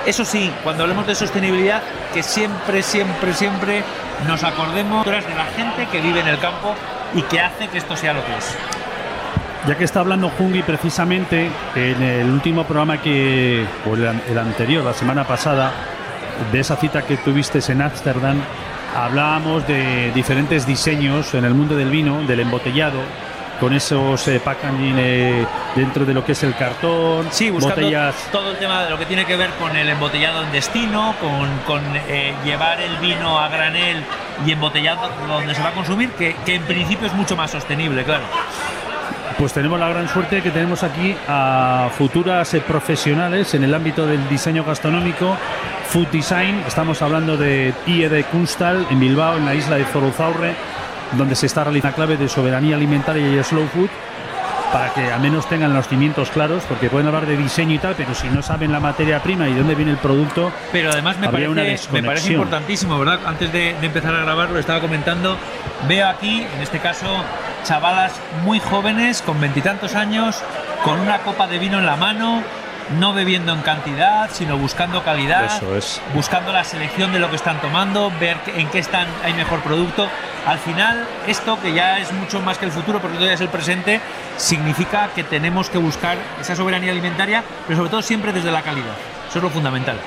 [0.05, 1.81] Eso sí, cuando hablemos de sostenibilidad,
[2.13, 3.83] que siempre, siempre, siempre
[4.27, 6.75] nos acordemos de la gente que vive en el campo
[7.13, 8.55] y que hace que esto sea lo que es.
[9.67, 14.37] Ya que está hablando Jungi precisamente en el último programa que, o el, an- el
[14.37, 15.71] anterior, la semana pasada,
[16.51, 18.37] de esa cita que tuviste en Ámsterdam,
[18.95, 22.99] hablábamos de diferentes diseños en el mundo del vino, del embotellado,
[23.59, 28.15] con esos eh, packaging eh, dentro de lo que es el cartón, Sí, buscando botellas.
[28.31, 31.49] todo el tema de lo que tiene que ver con el embotellado en destino, con,
[31.65, 34.03] con, eh, llevar el vino a granel
[34.45, 38.03] y embotellado donde se va a consumir, que, que en principio es mucho más sostenible,
[38.03, 38.23] claro.
[39.37, 44.05] Pues tenemos la gran suerte que tenemos aquí a futuras eh, profesionales en el ámbito
[44.07, 45.35] del diseño gastronómico,
[45.89, 46.63] food design.
[46.65, 50.55] Estamos hablando de IE de Kunstal en Bilbao, en la isla de Zorozaurre,
[51.13, 53.89] donde se está realizando la clave de soberanía alimentaria y slow food
[54.71, 57.95] para que al menos tengan los cimientos claros, porque pueden hablar de diseño y tal,
[57.95, 61.17] pero si no saben la materia prima y de dónde viene el producto, pero además
[61.17, 63.19] me, habría una parece, me parece importantísimo, ¿verdad?
[63.25, 65.37] Antes de, de empezar a grabar, lo estaba comentando.
[65.87, 67.07] Veo aquí, en este caso,
[67.63, 68.13] chavalas
[68.43, 70.41] muy jóvenes, con veintitantos años,
[70.83, 72.43] con una copa de vino en la mano,
[72.99, 76.01] no bebiendo en cantidad, sino buscando calidad, Eso es.
[76.13, 79.61] buscando la selección de lo que están tomando, ver que- en qué están hay mejor
[79.61, 80.07] producto.
[80.45, 83.49] Al final, esto que ya es mucho más que el futuro, porque todavía es el
[83.49, 83.99] presente,
[84.37, 88.93] significa que tenemos que buscar esa soberanía alimentaria, pero sobre todo siempre desde la calidad.
[89.29, 89.97] Eso es lo fundamental.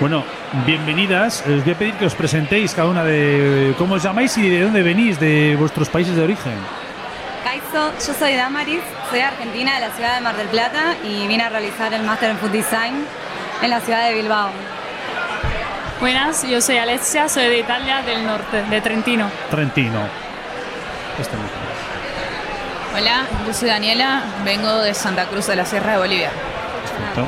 [0.00, 0.24] Bueno,
[0.66, 1.44] bienvenidas.
[1.46, 4.62] Les voy a pedir que os presentéis cada una de cómo os llamáis y de
[4.62, 6.54] dónde venís, de vuestros países de origen.
[7.74, 11.48] Yo soy Damaris, soy argentina de la ciudad de Mar del Plata y vine a
[11.48, 13.04] realizar el Master en Food Design
[13.62, 14.50] en la ciudad de Bilbao.
[15.98, 19.28] Buenas, yo soy Alessia, soy de Italia del norte, de Trentino.
[19.50, 20.02] Trentino.
[21.20, 21.36] Este.
[22.96, 26.30] Hola, yo soy Daniela, vengo de Santa Cruz de la Sierra de Bolivia.
[26.30, 27.26] Perfecto.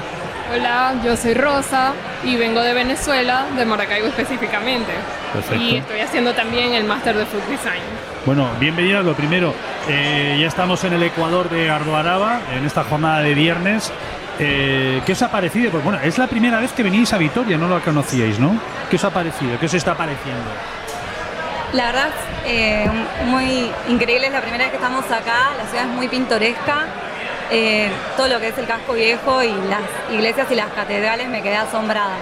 [0.55, 4.93] Hola, yo soy Rosa y vengo de Venezuela, de Maracaibo específicamente.
[5.33, 5.65] Perfecto.
[5.65, 7.83] Y estoy haciendo también el máster de Food Design.
[8.27, 9.05] Bueno, bienvenidas.
[9.05, 9.55] Lo primero,
[9.89, 13.93] eh, ya estamos en el Ecuador de Ardoaraba, en esta jornada de viernes.
[14.41, 15.71] Eh, ¿Qué os ha parecido?
[15.71, 18.61] Pues bueno, es la primera vez que venís a Vitoria, no lo conocíais, ¿no?
[18.91, 19.57] ¿Qué os ha parecido?
[19.61, 20.43] ¿Qué os está pareciendo?
[21.73, 22.11] La verdad,
[22.45, 22.91] eh,
[23.27, 26.87] muy increíble, es la primera vez que estamos acá, la ciudad es muy pintoresca,
[27.53, 31.43] eh, todo lo que es el casco viejo y las iglesias y las catedrales me
[31.43, 32.17] quedé asombrada.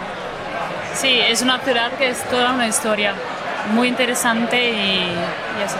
[0.92, 3.14] Sí, es una ciudad que es toda una historia
[3.72, 5.14] muy interesante y,
[5.58, 5.76] y eso.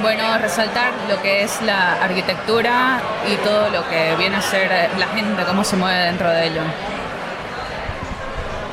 [0.00, 5.06] Bueno, resaltar lo que es la arquitectura y todo lo que viene a ser la
[5.08, 6.62] gente, cómo se mueve dentro de ello.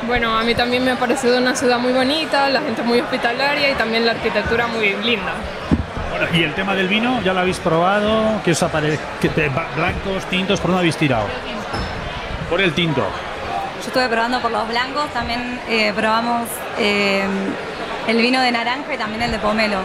[0.08, 3.72] Bueno, a mí también me ha parecido una ciudad muy bonita, la gente muy hospitalaria
[3.72, 5.34] y también la arquitectura muy linda.
[6.12, 8.40] Bueno, y el tema del vino, ¿ya lo habéis probado?
[8.44, 9.02] ¿Qué os ha parecido?
[9.76, 10.60] ¿Blancos, tintos?
[10.60, 11.26] ¿Por dónde habéis tirado?
[12.50, 13.04] Por el tinto.
[13.86, 17.24] Yo estuve probando por los blancos, también eh, probamos eh,
[18.08, 19.78] el vino de naranja y también el de pomelo.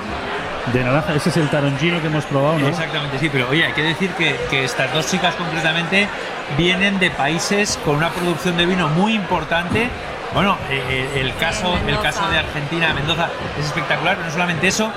[0.72, 2.68] De naranja, ese es el tarongino que hemos probado, ¿no?
[2.68, 6.08] Exactamente, sí, pero oye, hay que decir que, que estas dos chicas concretamente
[6.56, 9.90] vienen de países con una producción de vino muy importante.
[10.32, 14.68] Bueno, eh, eh, el caso, el caso de Argentina, Mendoza, es espectacular, pero no solamente
[14.68, 14.92] eso.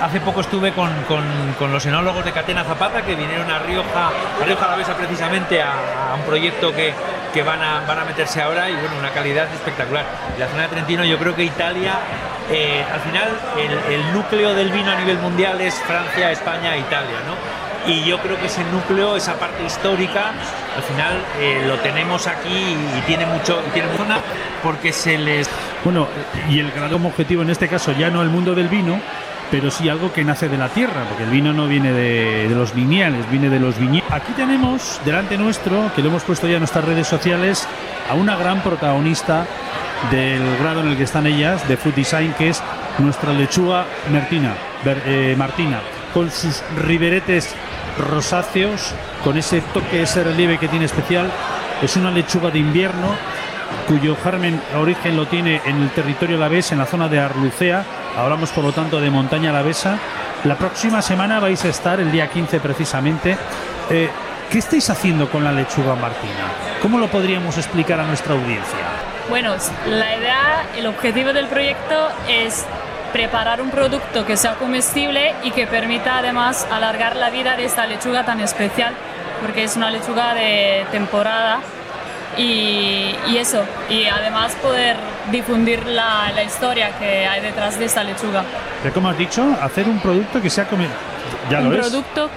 [0.00, 4.08] Hace poco estuve con, con- con los enólogos de Catena Zapata que vinieron a Rioja,
[4.40, 6.94] a Rioja Alavesa precisamente a, a un proyecto que,
[7.34, 10.04] que van, a, van a meterse ahora y bueno, una calidad espectacular.
[10.38, 11.94] La zona de Trentino, yo creo que Italia,
[12.48, 16.78] eh, al final, el, el núcleo del vino a nivel mundial es Francia, España e
[16.78, 17.34] Italia, ¿no?
[17.88, 20.32] Y yo creo que ese núcleo, esa parte histórica,
[20.76, 24.20] al final eh, lo tenemos aquí y tiene mucho, tiene zona
[24.62, 25.48] porque se les
[25.84, 26.06] Bueno,
[26.50, 29.00] y el gran objetivo en este caso ya no el mundo del vino,
[29.50, 32.74] pero sí algo que nace de la tierra, porque el vino no viene de, los
[32.74, 34.10] viñales, viene de los viñedos.
[34.12, 37.66] Aquí tenemos delante nuestro, que lo hemos puesto ya en nuestras redes sociales,
[38.10, 39.46] a una gran protagonista
[40.10, 42.62] del grado en el que están ellas, de Food Design, que es
[42.98, 45.80] nuestra lechuga Martina, eh, Martina,
[46.12, 47.54] con sus riberetes
[47.98, 51.30] rosáceos, con ese toque, ese relieve que tiene especial.
[51.82, 53.14] Es una lechuga de invierno
[53.86, 57.84] cuyo germen origen lo tiene en el territorio alavés, en la zona de Arlucea.
[58.16, 59.98] Hablamos, por lo tanto, de montaña alavesa.
[60.44, 63.36] La próxima semana vais a estar, el día 15 precisamente.
[63.90, 64.08] Eh,
[64.50, 66.52] ¿Qué estáis haciendo con la lechuga martina?
[66.80, 68.78] ¿Cómo lo podríamos explicar a nuestra audiencia?
[69.28, 69.54] Bueno,
[69.86, 72.64] la idea, el objetivo del proyecto es
[73.12, 77.86] preparar un producto que sea comestible y que permita además alargar la vida de esta
[77.86, 78.92] lechuga tan especial,
[79.40, 81.60] porque es una lechuga de temporada
[82.36, 84.96] y, y eso, y además poder
[85.32, 88.44] difundir la, la historia que hay detrás de esta lechuga.
[88.82, 90.86] Pero como has dicho, hacer un producto que sea comi-
[91.50, 91.80] Ya un lo es.
[91.88, 92.30] producto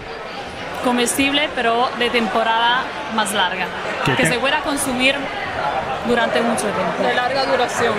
[0.83, 2.81] comestible pero de temporada
[3.15, 3.67] más larga,
[4.05, 5.15] Que que se pueda consumir
[6.07, 7.03] durante mucho tiempo.
[7.03, 7.93] De larga duración,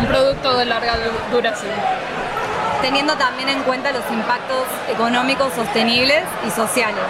[0.00, 1.72] un producto de larga du- duración.
[2.82, 7.02] Teniendo también en cuenta los impactos económicos, sostenibles y sociales.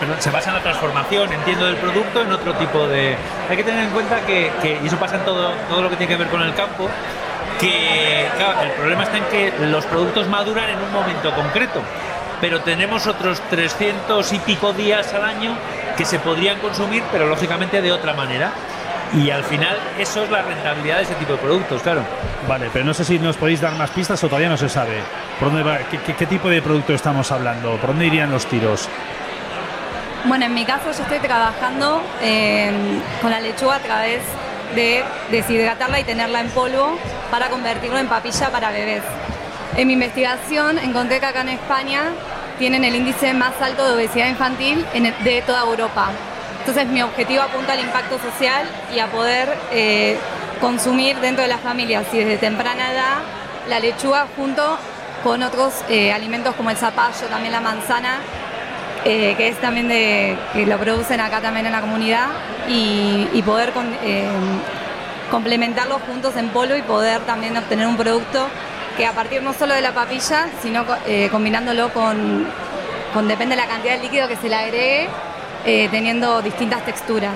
[0.00, 3.16] Perdón, se basa en la transformación, entiendo, del producto en otro tipo de...
[3.48, 5.96] Hay que tener en cuenta que, que- y eso pasa en todo, todo lo que
[5.96, 6.88] tiene que ver con el campo,
[7.60, 11.80] que claro, el problema está en que los productos maduran en un momento concreto,
[12.40, 15.56] pero tenemos otros 300 y pico días al año
[15.96, 18.52] que se podrían consumir, pero lógicamente de otra manera.
[19.14, 22.02] Y al final eso es la rentabilidad de ese tipo de productos, claro.
[22.48, 24.98] Vale, pero no sé si nos podéis dar más pistas o todavía no se sabe.
[25.38, 25.78] ¿Por dónde va?
[25.90, 27.76] ¿Qué, qué- qué tipo de producto estamos hablando?
[27.76, 28.88] ¿Por dónde irían los tiros?
[30.24, 32.72] Bueno, en mi caso yo estoy trabajando eh,
[33.20, 34.20] con la lechuga a través
[34.74, 36.98] de deshidratarla y tenerla en polvo
[37.30, 39.02] para convertirlo en papilla para bebés.
[39.76, 42.04] En mi investigación encontré que acá en España
[42.58, 46.10] tienen el índice más alto de obesidad infantil en de toda Europa.
[46.60, 50.16] Entonces mi objetivo apunta al impacto social y a poder eh,
[50.60, 53.18] consumir dentro de las familias y desde temprana edad
[53.68, 54.78] la lechuga junto
[55.22, 58.18] con otros eh, alimentos como el zapallo, también la manzana,
[59.04, 62.28] eh, que es también de que lo producen acá también en la comunidad
[62.66, 63.72] y, poder
[65.30, 68.48] complementarlos juntos en polvo y poder también obtener un producto
[68.96, 72.46] que a partir no solo de la papilla, sino eh, combinándolo con,
[73.12, 75.08] con depende de la cantidad de líquido que se le agregue,
[75.64, 77.34] eh, teniendo distintas texturas.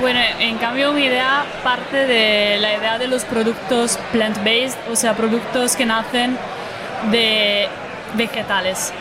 [0.00, 5.14] Bueno, en cambio mi idea parte de la idea de los productos plant-based, o sea,
[5.14, 6.36] productos que nacen
[7.10, 7.68] de
[8.14, 8.92] vegetales.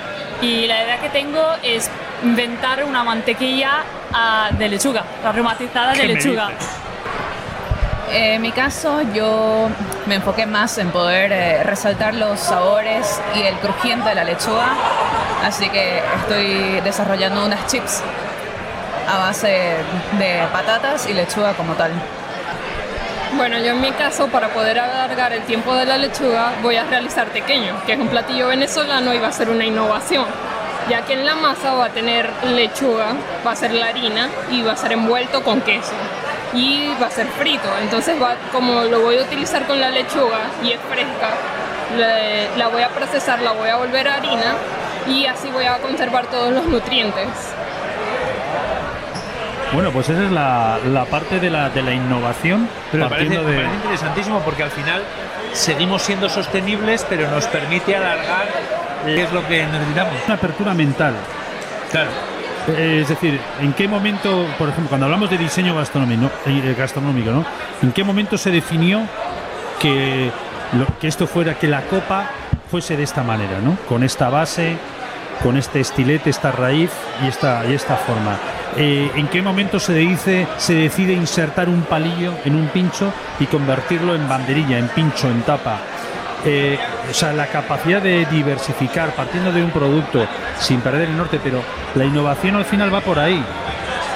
[0.41, 1.89] Y la idea que tengo es
[2.23, 3.83] inventar una mantequilla
[4.13, 6.51] ah, de lechuga, aromatizada de ¿Qué me lechuga.
[8.11, 9.67] En mi caso, yo
[10.05, 14.75] me enfoqué más en poder eh, resaltar los sabores y el crujiente de la lechuga,
[15.43, 18.03] así que estoy desarrollando unas chips
[19.09, 19.47] a base
[20.19, 21.91] de patatas y lechuga como tal.
[23.37, 26.85] Bueno, yo en mi caso, para poder alargar el tiempo de la lechuga, voy a
[26.85, 30.25] realizar tequeño, que es un platillo venezolano y va a ser una innovación,
[30.89, 33.13] ya que en la masa va a tener lechuga,
[33.45, 35.93] va a ser la harina y va a ser envuelto con queso
[36.55, 37.67] y va a ser frito.
[37.81, 41.29] Entonces, va, como lo voy a utilizar con la lechuga y es fresca,
[41.97, 44.55] le- la voy a procesar, la voy a volver a harina
[45.07, 47.27] y así voy a conservar todos los nutrientes.
[49.73, 52.69] Bueno, pues esa es la, la parte de la, de la innovación.
[52.91, 53.55] Pero me parece, me de.
[53.57, 55.03] parece interesantísimo porque al final
[55.53, 58.47] seguimos siendo sostenibles, pero nos permite alargar
[59.03, 60.13] qué es lo que necesitamos.
[60.27, 61.13] Una apertura mental.
[61.91, 62.09] Claro.
[62.67, 67.31] Eh, Es decir, ¿en qué momento, por ejemplo, cuando hablamos de diseño gastronómico, eh, gastronómico
[67.31, 67.45] ¿no?
[67.81, 69.01] ¿En qué momento se definió
[69.79, 70.31] que,
[71.01, 72.29] esto fuera, que la copa
[72.71, 73.77] fuese de esta manera, ¿no?
[73.87, 74.77] Con esta base,
[75.43, 76.89] con este estilete, esta raíz
[77.23, 78.37] y esta, y esta forma.
[78.77, 83.45] Eh, ¿En qué momento se dice, se decide insertar un palillo en un pincho y
[83.45, 85.77] convertirlo en banderilla, en pincho, en tapa?
[86.45, 86.77] Eh,
[87.09, 90.25] o sea, la capacidad de diversificar partiendo de un producto
[90.59, 91.63] sin perder el norte, pero
[91.95, 93.43] la innovación al final va por ahí.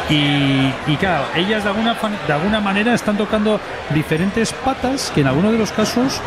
[0.10, 1.96] Y, y claro, ellas de alguna,
[2.28, 3.60] de alguna manera están tocando
[3.92, 6.20] diferentes patas que en algunos de los casos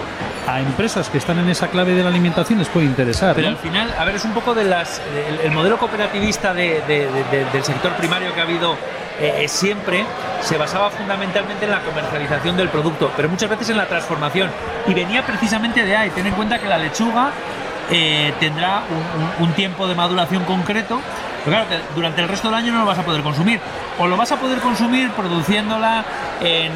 [0.46, 3.34] a empresas que están en esa clave de la alimentación les puede interesar.
[3.34, 3.56] Pero ¿no?
[3.56, 6.80] al final, a ver, es un poco de las, el, el modelo cooperativista de-
[7.52, 8.76] del sector primario que ha habido
[9.20, 10.04] eh, eh, siempre
[10.40, 14.50] se basaba fundamentalmente en la comercialización del producto, pero muchas veces en la transformación.
[14.86, 16.10] Y venía precisamente de ahí.
[16.10, 17.30] Ten en cuenta que la lechuga
[17.90, 18.82] eh, tendrá
[19.38, 21.00] un, tiempo de maduración concreto.
[21.44, 23.60] Pero claro, durante el resto del año no lo vas a poder consumir.
[23.98, 26.04] O lo vas a poder consumir produciéndola
[26.40, 26.72] en-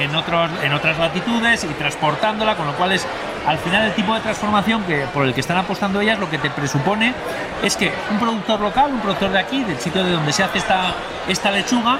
[0.00, 3.06] en otros, en otras latitudes y transportándola, con lo cual es
[3.46, 6.38] al final el tipo de transformación que, por el que están apostando ellas lo que
[6.38, 7.14] te presupone
[7.62, 10.58] es que un productor local, un productor de aquí, del sitio de donde se hace
[10.58, 10.94] esta,
[11.28, 11.98] esta lechuga,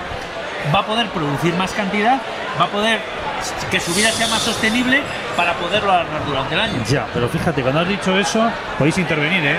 [0.74, 2.20] va a poder producir más cantidad,
[2.58, 3.00] va a poder
[3.70, 5.02] que su vida sea más sostenible
[5.36, 6.82] para poderlo alargar durante el año.
[6.88, 9.58] Ya, pero fíjate, cuando has dicho eso, podéis intervenir, ¿eh?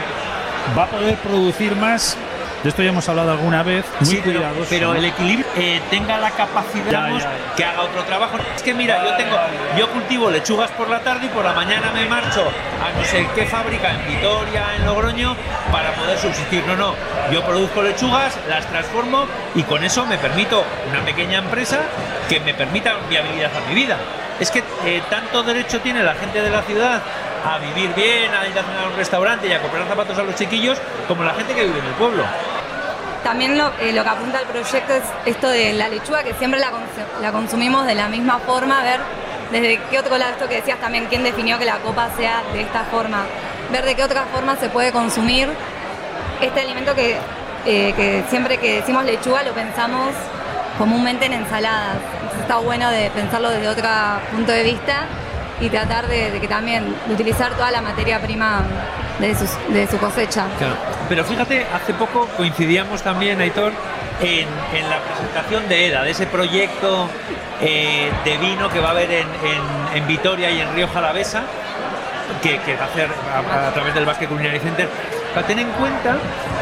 [0.78, 2.18] Va a poder producir más.
[2.66, 3.86] De esto ya hemos hablado alguna vez.
[4.00, 4.66] Muy Sí, pero, cuidadoso.
[4.72, 7.32] pero el equilibrio eh, tenga la capacidad ya.
[7.56, 8.38] que haga otro trabajo.
[8.56, 9.38] Es que mira, yo tengo,
[9.78, 13.28] yo cultivo lechugas por la tarde y por la mañana me marcho a no sé
[13.36, 15.36] qué fábrica en Vitoria, en Logroño,
[15.72, 16.64] para poder subsistir.
[16.66, 16.96] No, no,
[17.32, 21.82] yo produzco lechugas, las transformo y con eso me permito una pequeña empresa
[22.28, 23.98] que me permita viabilidad a mi vida.
[24.40, 27.00] Es que eh, tanto derecho tiene la gente de la ciudad
[27.48, 30.24] a vivir bien, a ir a cenar a un restaurante y a comprar zapatos a
[30.24, 30.78] los chiquillos,
[31.08, 32.24] como la gente que vive en el pueblo.
[33.24, 36.72] También lo, eh, que apunta el proyecto es esto de la lechuga, que siempre la,
[36.72, 39.00] cons- la consumimos de la misma forma, ver
[39.52, 42.62] desde qué otro lado, esto que decías también, quién definió que la copa sea de
[42.62, 43.24] esta forma,
[43.72, 45.50] ver de qué otra forma se puede consumir
[46.42, 47.18] este alimento que,
[47.66, 50.12] eh, siempre que decimos lechuga lo pensamos
[50.78, 51.98] comúnmente en ensaladas.
[52.42, 53.88] Está bueno de pensarlo desde otro
[54.32, 55.06] punto de vista
[55.62, 58.64] y tratar de, que también utilizar toda la materia prima
[59.20, 60.46] de, su cosecha.
[60.58, 60.76] Claro.
[61.08, 63.72] Pero fíjate, hace poco coincidíamos también, Aitor,
[64.22, 64.48] en,
[64.90, 67.10] la presentación de EDA, de ese proyecto
[67.62, 69.28] eh, de vino que va a haber en,
[69.94, 71.44] en- Vitoria y en Río Jalavesa,
[72.44, 74.90] que, que va a hacer a, a través del Basque Culinary Center.
[75.34, 76.18] Pero ten en cuenta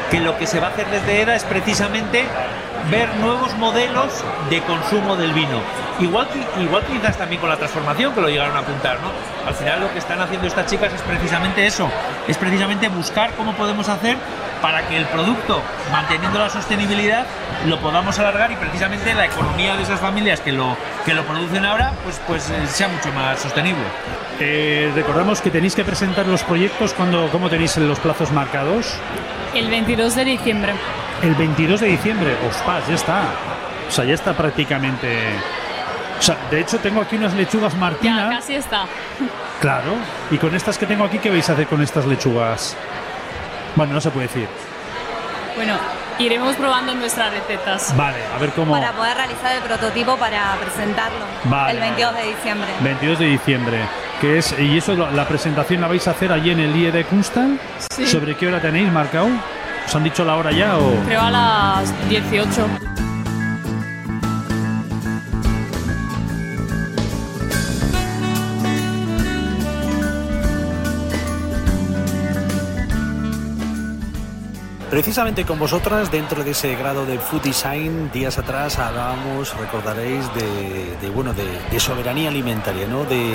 [0.09, 2.25] que lo que se va a hacer desde EDA es precisamente
[2.89, 5.61] ver nuevos modelos de consumo del vino.
[5.99, 6.27] Igual
[6.59, 9.11] igual quizás también con la transformación que lo llegaron a apuntar, ¿no?
[9.47, 11.89] Al final lo que están haciendo estas chicas es precisamente eso,
[12.27, 14.17] es precisamente buscar cómo podemos hacer
[14.61, 15.61] para que el producto,
[15.91, 17.25] manteniendo la sostenibilidad,
[17.67, 21.65] lo podamos alargar y precisamente la economía de esas familias que lo, que lo producen
[21.65, 23.83] ahora, pues, pues eh, sea mucho más sostenible.
[24.39, 28.95] Eh, recordamos que tenéis que presentar los proyectos cuando, ¿cómo tenéis los plazos marcados?
[29.55, 30.73] El 22 de diciembre.
[31.21, 33.23] El 22 de diciembre, ospas, ya está.
[33.87, 35.07] O sea, ya está prácticamente.
[36.17, 38.29] O sea, de hecho tengo aquí unas lechugas Martina.
[38.31, 38.85] Ya, casi está.
[39.61, 39.93] Claro.
[40.31, 42.75] Y con estas que tengo aquí, ¿qué vais a hacer con estas lechugas?
[43.75, 44.47] Bueno, no se puede decir.
[45.55, 45.75] Bueno,
[46.19, 47.95] iremos probando nuestras recetas.
[47.95, 48.73] Vale, a ver cómo.
[48.73, 52.67] Para poder realizar el prototipo para presentarlo Vale, el 22 de diciembre.
[52.81, 53.79] 22 de diciembre.
[54.19, 57.05] Que es, y eso la presentación la vais a hacer allí en el IE de.
[57.91, 58.07] Sí.
[58.07, 59.27] ¿Sobre qué hora tenéis marcado?
[59.85, 60.95] ¿Os han dicho la hora ya o.?
[61.05, 63.02] Creo a las 18.
[74.93, 81.09] Precisamente con vosotras, dentro de ese grado de Food Design, días atrás hablábamos, recordaréis, de,
[81.09, 83.03] bueno, de soberanía alimentaria, ¿no?
[83.03, 83.33] de,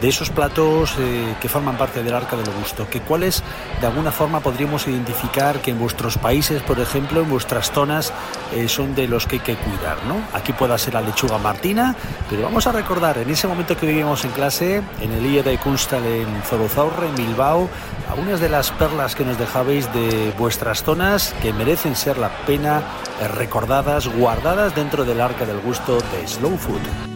[0.00, 3.42] de esos platos eh, que forman parte del arca del gusto, que cuáles
[3.80, 8.12] de alguna forma podríamos identificar que en vuestros países, por ejemplo, en vuestras zonas,
[8.54, 9.98] eh, son de los que hay que cuidar.
[10.06, 10.16] ¿no?
[10.32, 11.94] Aquí pueda ser la lechuga martina,
[12.28, 15.58] pero vamos a recordar en ese momento que vivíamos en clase, en el IE de
[15.58, 17.68] Kunstal en Zorozaurre, en Bilbao,
[18.10, 22.82] algunas de las perlas que nos dejabais de vuestras zonas que merecen ser la pena
[23.20, 27.09] eh, recordadas, guardadas dentro del arca del gusto de Slow Food.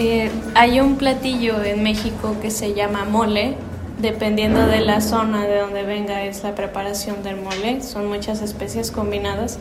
[0.00, 3.56] Eh, hay un platillo en México que se llama mole,
[3.98, 8.92] dependiendo de la zona de donde venga es la preparación del mole, son muchas especies
[8.92, 9.58] combinadas,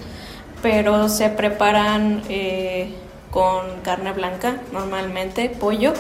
[0.62, 2.94] pero se preparan eh,
[3.32, 5.94] con carne blanca, normalmente pollo,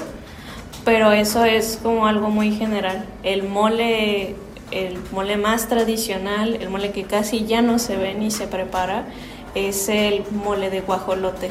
[0.86, 3.08] pero eso es como algo muy general.
[3.24, 4.36] El mole,
[4.70, 9.08] el mole más tradicional, el mole que casi ya no se ve ni se prepara,
[9.56, 11.50] es el mole de guajolote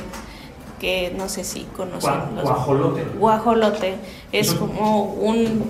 [0.80, 3.04] que no sé si conocen Gua- los- guajolote.
[3.18, 3.94] guajolote
[4.32, 5.64] es como un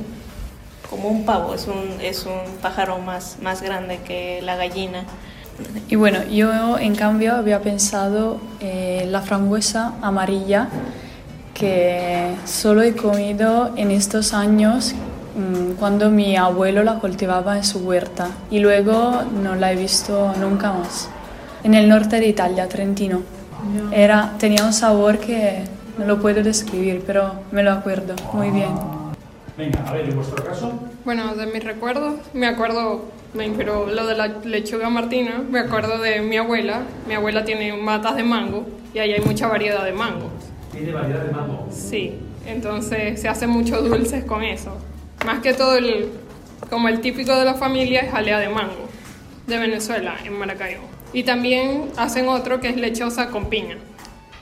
[0.90, 5.04] como un pavo es un es un pájaro más más grande que la gallina
[5.88, 10.68] Y bueno, yo en cambio había pensado eh, la frambuesa amarilla
[11.54, 14.94] que solo he comido en estos años
[15.36, 20.32] mm, cuando mi abuelo la cultivaba en su huerta y luego no la he visto
[20.38, 21.08] nunca más.
[21.64, 23.22] En el norte de Italia, Trentino.
[23.92, 25.64] Era, tenía un sabor que
[25.98, 28.70] no lo puedo describir, pero me lo acuerdo muy bien.
[29.56, 30.72] Venga, a ver, en vuestro caso.
[31.04, 35.98] Bueno, de mis recuerdos, me acuerdo, me inspiró lo de la lechuga martina, me acuerdo
[35.98, 36.82] de mi abuela.
[37.08, 40.28] Mi abuela tiene matas de mango y ahí hay mucha variedad de mango.
[40.72, 41.66] Tiene variedad de mango.
[41.70, 44.76] Sí, entonces se hacen muchos dulces con eso.
[45.24, 46.10] Más que todo, el,
[46.68, 48.88] como el típico de la familia es jalea de mango,
[49.46, 50.95] de Venezuela, en Maracaibo.
[51.16, 53.78] Y también hacen otro que es lechosa con piña,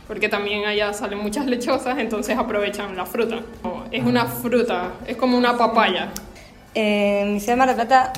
[0.09, 3.43] porque también allá salen muchas lechosas, entonces aprovechan la fruta.
[3.93, 6.09] Es una fruta, es como una papaya.
[6.75, 8.13] Eh, en mi ciudad de Mar del Plata,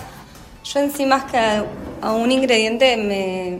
[0.64, 1.66] yo en sí más que a,
[2.00, 3.58] a un ingrediente, me,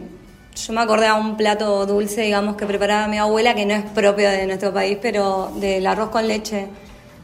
[0.55, 3.83] yo me acordé a un plato dulce, digamos, que preparaba mi abuela, que no es
[3.83, 6.69] propio de nuestro país, pero del arroz con leche.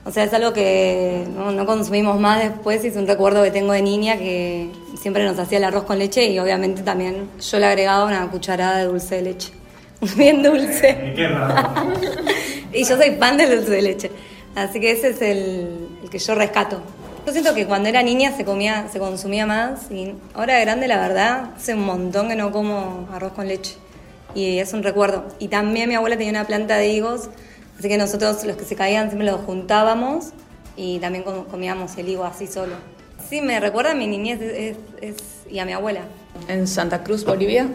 [0.06, 3.52] O sea, es algo que no, no consumimos más después y es un recuerdo que
[3.52, 7.60] tengo de niña que siempre nos hacía el arroz con leche y obviamente también yo
[7.60, 9.54] le agregaba una cucharada de dulce de leche.
[10.18, 11.14] Bien dulce.
[11.16, 11.94] Qué raro.
[12.74, 14.12] Y yo soy fan del dulce de leche.
[14.56, 16.82] Así que ese es el, el que yo rescato.
[17.26, 20.88] Yo siento que cuando era niña se comía, se consumía más y ahora de grande
[20.88, 23.76] la verdad hace un montón que no como arroz con leche.
[24.36, 25.26] Y es un recuerdo.
[25.40, 27.30] Y también mi abuela tenía una planta de higos,
[27.80, 30.28] así que nosotros los que se caían siempre los juntábamos
[30.76, 32.76] y también com- comíamos el higo así solo.
[33.30, 34.78] Sí, me recuerda a mi niñez es- es-
[35.16, 36.02] es- y a mi abuela.
[36.48, 37.68] En Santa Cruz, Bolivia,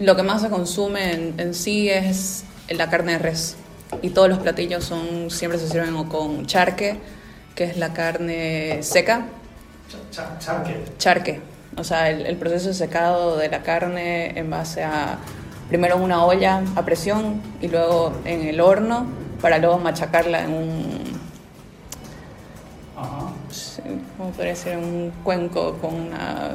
[0.00, 3.56] lo que más se consume en, en sí es la carne de res.
[4.02, 6.96] Y todos los platillos son, siempre se sirven o con charque,
[7.54, 9.26] que es la carne seca.
[10.40, 10.74] Charque.
[10.98, 11.40] Charque.
[11.76, 15.18] O sea, el, el proceso de secado de la carne en base a
[15.68, 19.06] primero en una olla a presión y luego en el horno
[19.40, 21.14] para luego machacarla en un.
[24.16, 24.72] ¿Cómo podría decir?
[24.72, 26.52] En un cuenco con una.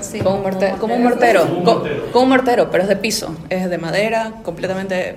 [0.00, 3.34] Sí, como un mortero, como un mortero, co- como un mortero, pero es de piso,
[3.48, 5.16] es de madera, completamente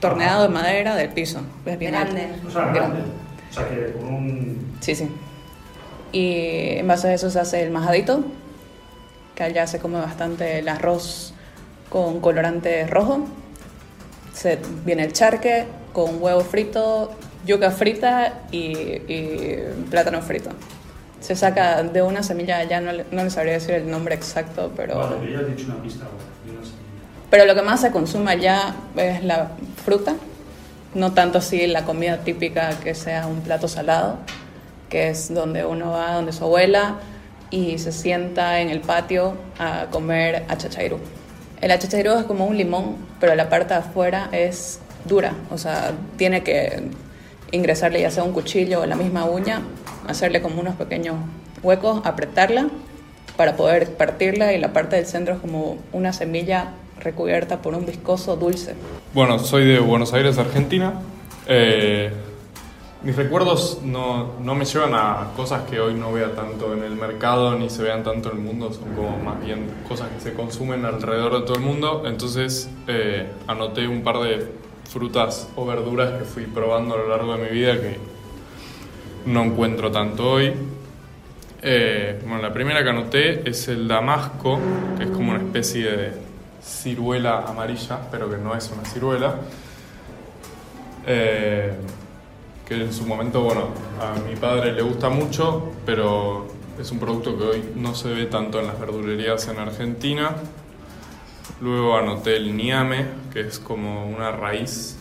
[0.00, 1.40] torneado de madera del piso.
[1.64, 2.22] Es bien Grande.
[2.34, 2.48] alto.
[2.48, 2.78] O sea, Grande.
[2.80, 3.00] grande.
[3.50, 4.76] O sea, que con un.
[4.80, 5.08] Sí, sí.
[6.12, 8.24] Y en base a eso se hace el majadito
[9.36, 11.32] que allá se come bastante el arroz
[11.90, 13.26] con colorante rojo.
[14.32, 17.12] Se, viene el charque con huevo frito,
[17.46, 19.58] yuca frita y, y
[19.90, 20.50] plátano frito.
[21.20, 24.98] Se saca de una semilla, ya no, no les sabría decir el nombre exacto, pero...
[24.98, 26.06] Vale, ya has dicho una pista.
[27.30, 29.50] Pero lo que más se consume allá es la
[29.84, 30.14] fruta,
[30.94, 34.18] no tanto así la comida típica que sea un plato salado,
[34.88, 36.96] que es donde uno va, donde su abuela,
[37.50, 40.98] y se sienta en el patio a comer achachairú.
[41.60, 45.92] El achachairú es como un limón, pero la parte de afuera es dura, o sea,
[46.16, 46.82] tiene que
[47.52, 49.62] ingresarle ya sea un cuchillo o la misma uña,
[50.08, 51.16] hacerle como unos pequeños
[51.62, 52.68] huecos, apretarla
[53.36, 57.86] para poder partirla y la parte del centro es como una semilla recubierta por un
[57.86, 58.74] viscoso dulce.
[59.14, 60.94] Bueno, soy de Buenos Aires, Argentina.
[61.46, 62.12] Eh,
[63.06, 66.96] mis recuerdos no, no me llevan a cosas que hoy no vea tanto en el
[66.96, 70.34] mercado ni se vean tanto en el mundo, son como más bien cosas que se
[70.34, 72.02] consumen alrededor de todo el mundo.
[72.04, 74.48] Entonces eh, anoté un par de
[74.90, 77.96] frutas o verduras que fui probando a lo largo de mi vida que
[79.26, 80.52] no encuentro tanto hoy.
[81.62, 84.58] Eh, bueno, la primera que anoté es el damasco,
[84.98, 86.12] que es como una especie de
[86.60, 89.36] ciruela amarilla, pero que no es una ciruela.
[91.06, 91.72] Eh,
[92.66, 93.68] que en su momento, bueno,
[94.00, 96.48] a mi padre le gusta mucho, pero
[96.80, 100.36] es un producto que hoy no se ve tanto en las verdulerías en Argentina.
[101.60, 104.98] Luego anoté el niame, que es como una raíz.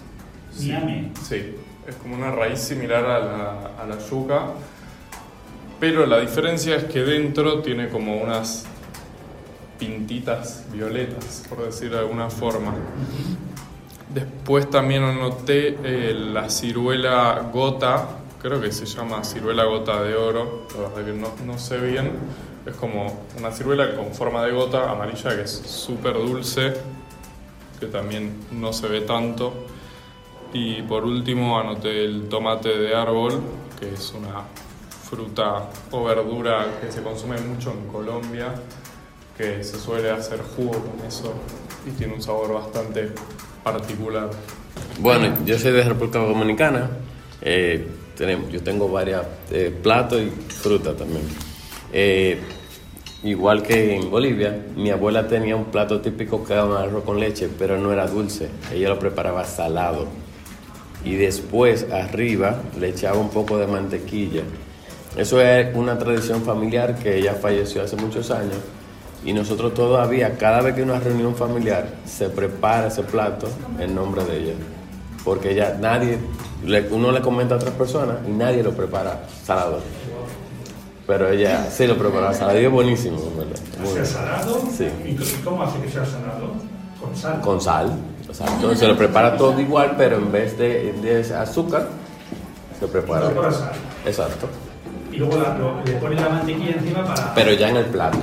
[0.59, 1.11] ¿Niame?
[1.23, 1.55] Sí,
[1.87, 4.51] es como una raíz similar a la, a la yuca,
[5.79, 8.65] pero la diferencia es que dentro tiene como unas
[9.79, 12.73] pintitas violetas, por decir de alguna forma.
[14.15, 18.07] Después también anoté eh, la ciruela gota,
[18.41, 22.11] creo que se llama ciruela gota de oro, la verdad que no, no sé bien.
[22.65, 26.75] Es como una ciruela con forma de gota amarilla que es súper dulce,
[27.77, 29.51] que también no se ve tanto.
[30.53, 33.41] Y por último anoté el tomate de árbol,
[33.77, 34.45] que es una
[35.09, 38.55] fruta o verdura que se consume mucho en Colombia,
[39.37, 41.33] que se suele hacer jugo con eso
[41.85, 43.11] y tiene un sabor bastante
[43.65, 44.29] particular.
[44.99, 46.89] Bueno, yo soy de República Dominicana.
[47.41, 49.25] eh, tenemos, yo tengo varios
[49.83, 51.23] platos y fruta también.
[51.91, 52.39] Eh,
[53.23, 57.19] igual que en Bolivia, mi abuela tenía un plato típico que era un arroz con
[57.19, 58.49] leche, pero no era dulce.
[58.71, 60.07] Ella lo preparaba salado.
[61.03, 64.43] Y después arriba le echaba un poco de mantequilla.
[65.17, 68.57] Eso es una tradición familiar que ella falleció hace muchos años.
[69.25, 73.47] Y nosotros todavía, cada vez que hay una reunión familiar, se prepara ese plato
[73.79, 74.53] en nombre de ella.
[75.23, 76.19] Porque ella, nadie,
[76.91, 79.79] uno le comenta a otras personas y nadie lo prepara salado.
[81.07, 83.59] Pero ella sí lo prepara salado y es buenísimo, ¿verdad?
[83.79, 84.05] Muy ¿Sea bien.
[84.05, 84.61] salado?
[84.75, 84.87] Sí.
[85.05, 86.53] ¿Y cómo hace que sea salado?
[87.01, 87.41] Con sal.
[87.41, 87.91] Con sal.
[88.27, 88.53] Exacto.
[88.55, 91.87] Entonces se lo prepara todo igual, pero en vez de, de azúcar,
[92.79, 93.25] se prepara.
[93.25, 93.71] Incorpora sal.
[94.05, 94.47] Exacto.
[95.11, 97.33] Y luego la- lo- le pone la mantequilla encima para.
[97.35, 98.17] Pero ya en el plato.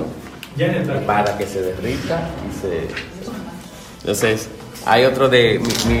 [1.05, 2.87] Para que se derrita y se.
[4.01, 4.49] Entonces,
[4.85, 5.59] hay otro de.
[5.87, 5.93] mi-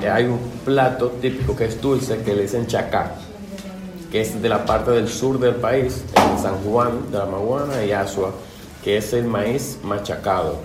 [0.00, 3.12] mi- hay un plato típico que es dulce que le dicen chacá,
[4.10, 7.84] que es de la parte del sur del país, en San Juan de la Maguana
[7.84, 8.32] y Asua,
[8.82, 10.56] que es el maíz machacado.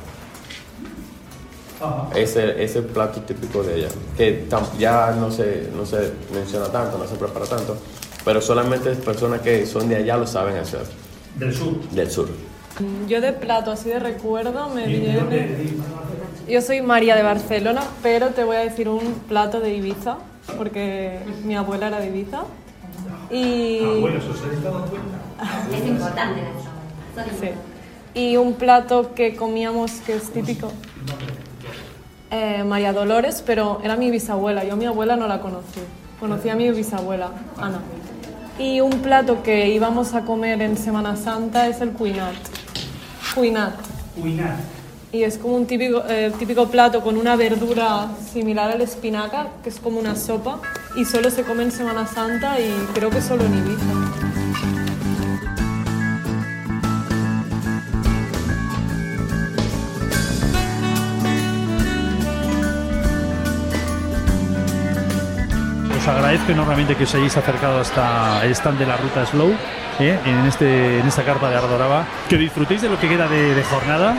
[2.16, 4.48] Ese es el plato típico de ella, que
[4.80, 7.76] ya no se, no se menciona tanto, no se prepara tanto,
[8.24, 10.84] pero solamente personas que son de allá lo saben hacer,
[11.36, 11.74] Del sur.
[11.92, 12.30] del sur.
[13.08, 15.74] Yo de plato, así de recuerdo, me ¿Y de dónde- viene...
[16.48, 20.18] Yo soy María de Barcelona, pero te voy a decir un plato de Ibiza,
[20.58, 22.44] porque mi abuela era de Ibiza.
[23.30, 23.80] Y...
[23.84, 25.76] Ah, bueno, eso se ha dado cuenta.
[25.78, 26.42] Es importante
[27.40, 27.50] Sí.
[28.20, 30.72] Y un plato que comíamos que es típico.
[32.32, 34.64] Eh, María Dolores, pero era mi bisabuela.
[34.64, 35.80] Yo a mi abuela no la conocí.
[36.20, 37.80] Conocí a mi bisabuela, Ana.
[38.58, 42.34] Y un plato que íbamos a comer en Semana Santa es el cuinat.
[43.36, 43.74] Cuinat.
[44.20, 44.60] Cuinat.
[45.12, 49.48] Y es como un típico, eh, típico plato con una verdura similar a la espinaca,
[49.64, 50.60] que es como una sopa,
[50.96, 54.33] y solo se come en Semana Santa y creo que solo en Ibiza.
[66.04, 69.56] Os agradezco enormemente que os hayáis acercado hasta el stand de la ruta Slow
[70.02, 70.20] ¿eh?
[70.26, 72.04] en, este, en esta carpa de Ardoraba.
[72.28, 74.14] Que disfrutéis de lo que queda de, de jornada.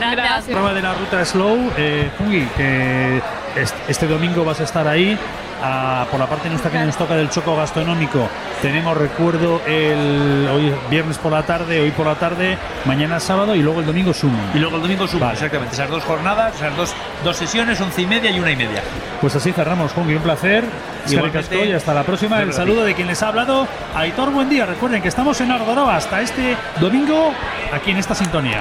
[0.00, 0.44] Gracias.
[0.46, 1.72] Prueba de la ruta Slow.
[1.76, 3.22] Eh, Fungi, que
[3.56, 5.18] est- este domingo vas a estar ahí.
[5.64, 8.28] a- por la parte nuestra que nos toca del choco gastronómico,
[8.60, 13.54] tenemos recuerdo el hoy es viernes por la tarde, hoy por la tarde, mañana sábado
[13.54, 14.38] y luego el domingo sumo.
[14.54, 15.74] Y luego el domingo suma, exactamente.
[15.74, 16.94] Esas dos jornadas, esas dos,
[17.24, 18.82] dos sesiones, once y media y una y media.
[19.22, 20.62] Pues así cerramos, Juan, un placer.
[21.08, 22.42] Y hasta la próxima.
[22.42, 24.66] El saludo de quien les ha hablado, Aitor, buen día.
[24.66, 27.32] Recuerden que estamos en Ardoroba hasta este domingo,
[27.72, 28.60] aquí en esta sintonía.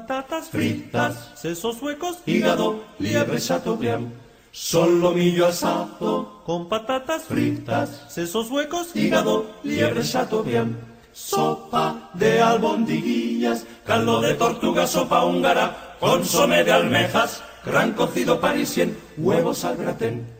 [0.00, 4.12] Patatas fritas, sesos huecos, hígado, liebre chateaubriand.
[4.52, 10.76] Solomillo asado con patatas fritas, sesos huecos, hígado, liebre chateaubriand.
[11.12, 19.64] Sopa de albondiguillas, caldo de tortuga, sopa húngara, consomé de almejas, gran cocido parisien, huevos
[19.64, 20.39] al gratén.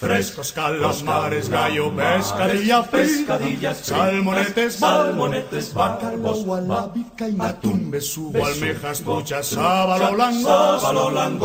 [0.00, 10.16] Frescos calamares, gallo, pescadilla, pescadillas, salmonetes, salmonetes, bacalbos, gualabica y atún, besugo, almejas, truchas, sábalo
[10.16, 10.82] langos,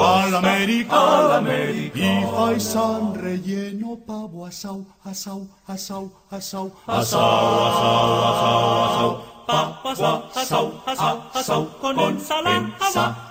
[0.10, 1.44] al América,
[1.94, 7.12] y faisán relleno, pavo, asau, asau, asau, asau, asau,
[7.68, 9.35] asau, asau, asau.
[9.46, 13.26] Pavo, asau, asau, asau, con ensalada,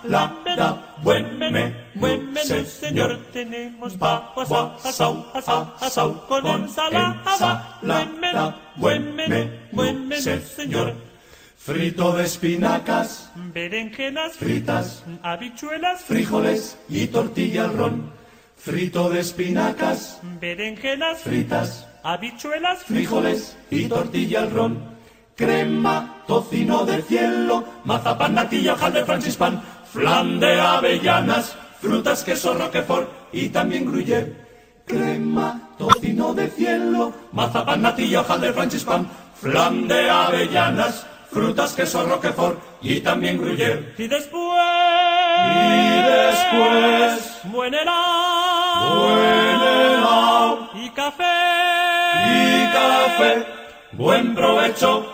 [1.02, 4.42] buen menú, buen menú, señor, tenemos pavo,
[4.84, 10.94] asau, asau, asau, con ensalada, menú, buen menú, buen menú, señor.
[11.56, 18.12] Frito de espinacas, berenjenas fritas, habichuelas, frijoles y tortilla al ron.
[18.58, 24.93] Frito de espinacas, berenjenas fritas, habichuelas, frijoles y tortilla al ron.
[25.36, 29.60] Crema, tocino de cielo, mazapán, natilla, hojaldre, francispan,
[29.92, 34.32] flan de avellanas, frutas, queso, roquefort y también gruyère.
[34.86, 43.00] Crema, tocino de cielo, mazapán, natilla, hojaldre, francispan, flan de avellanas, frutas, queso, roquefort y
[43.00, 43.92] también gruyère.
[43.98, 44.60] Y después,
[45.50, 51.24] y después, buen helado, buen helado y café,
[52.24, 53.46] y café,
[53.94, 55.13] buen provecho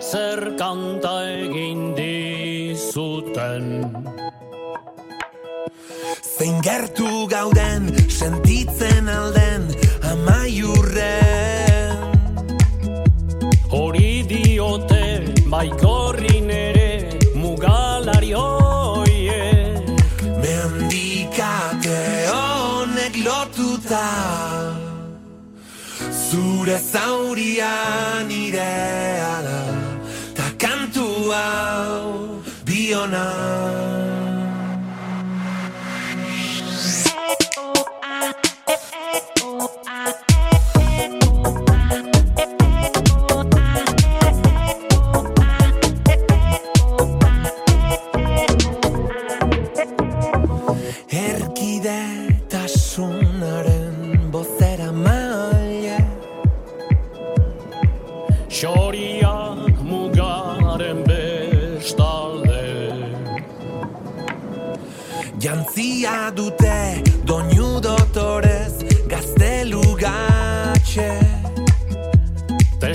[0.00, 1.04] Konzerkant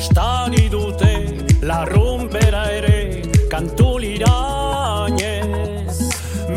[0.06, 1.14] Testari dute
[1.66, 5.98] larrumpera ere kantu lirainez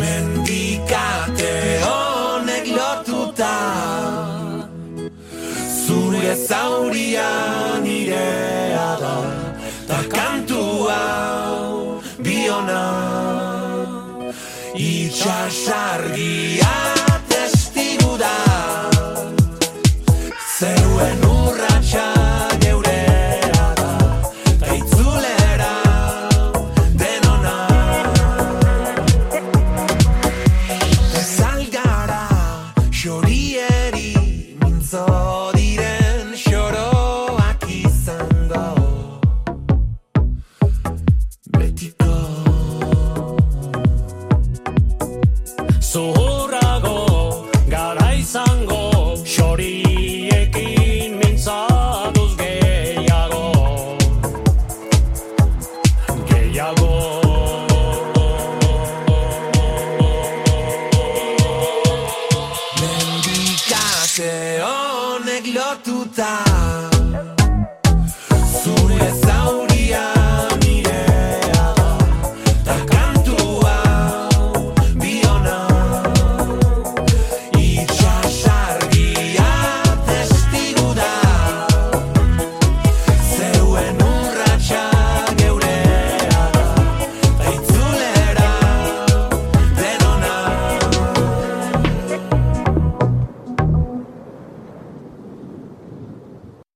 [0.01, 1.55] Mendikate
[1.87, 3.55] honek lotuta
[5.65, 7.31] Zure zauria
[7.81, 9.17] nirea da
[9.89, 12.85] Ta kantu hau biona.
[14.77, 16.75] Itxasargia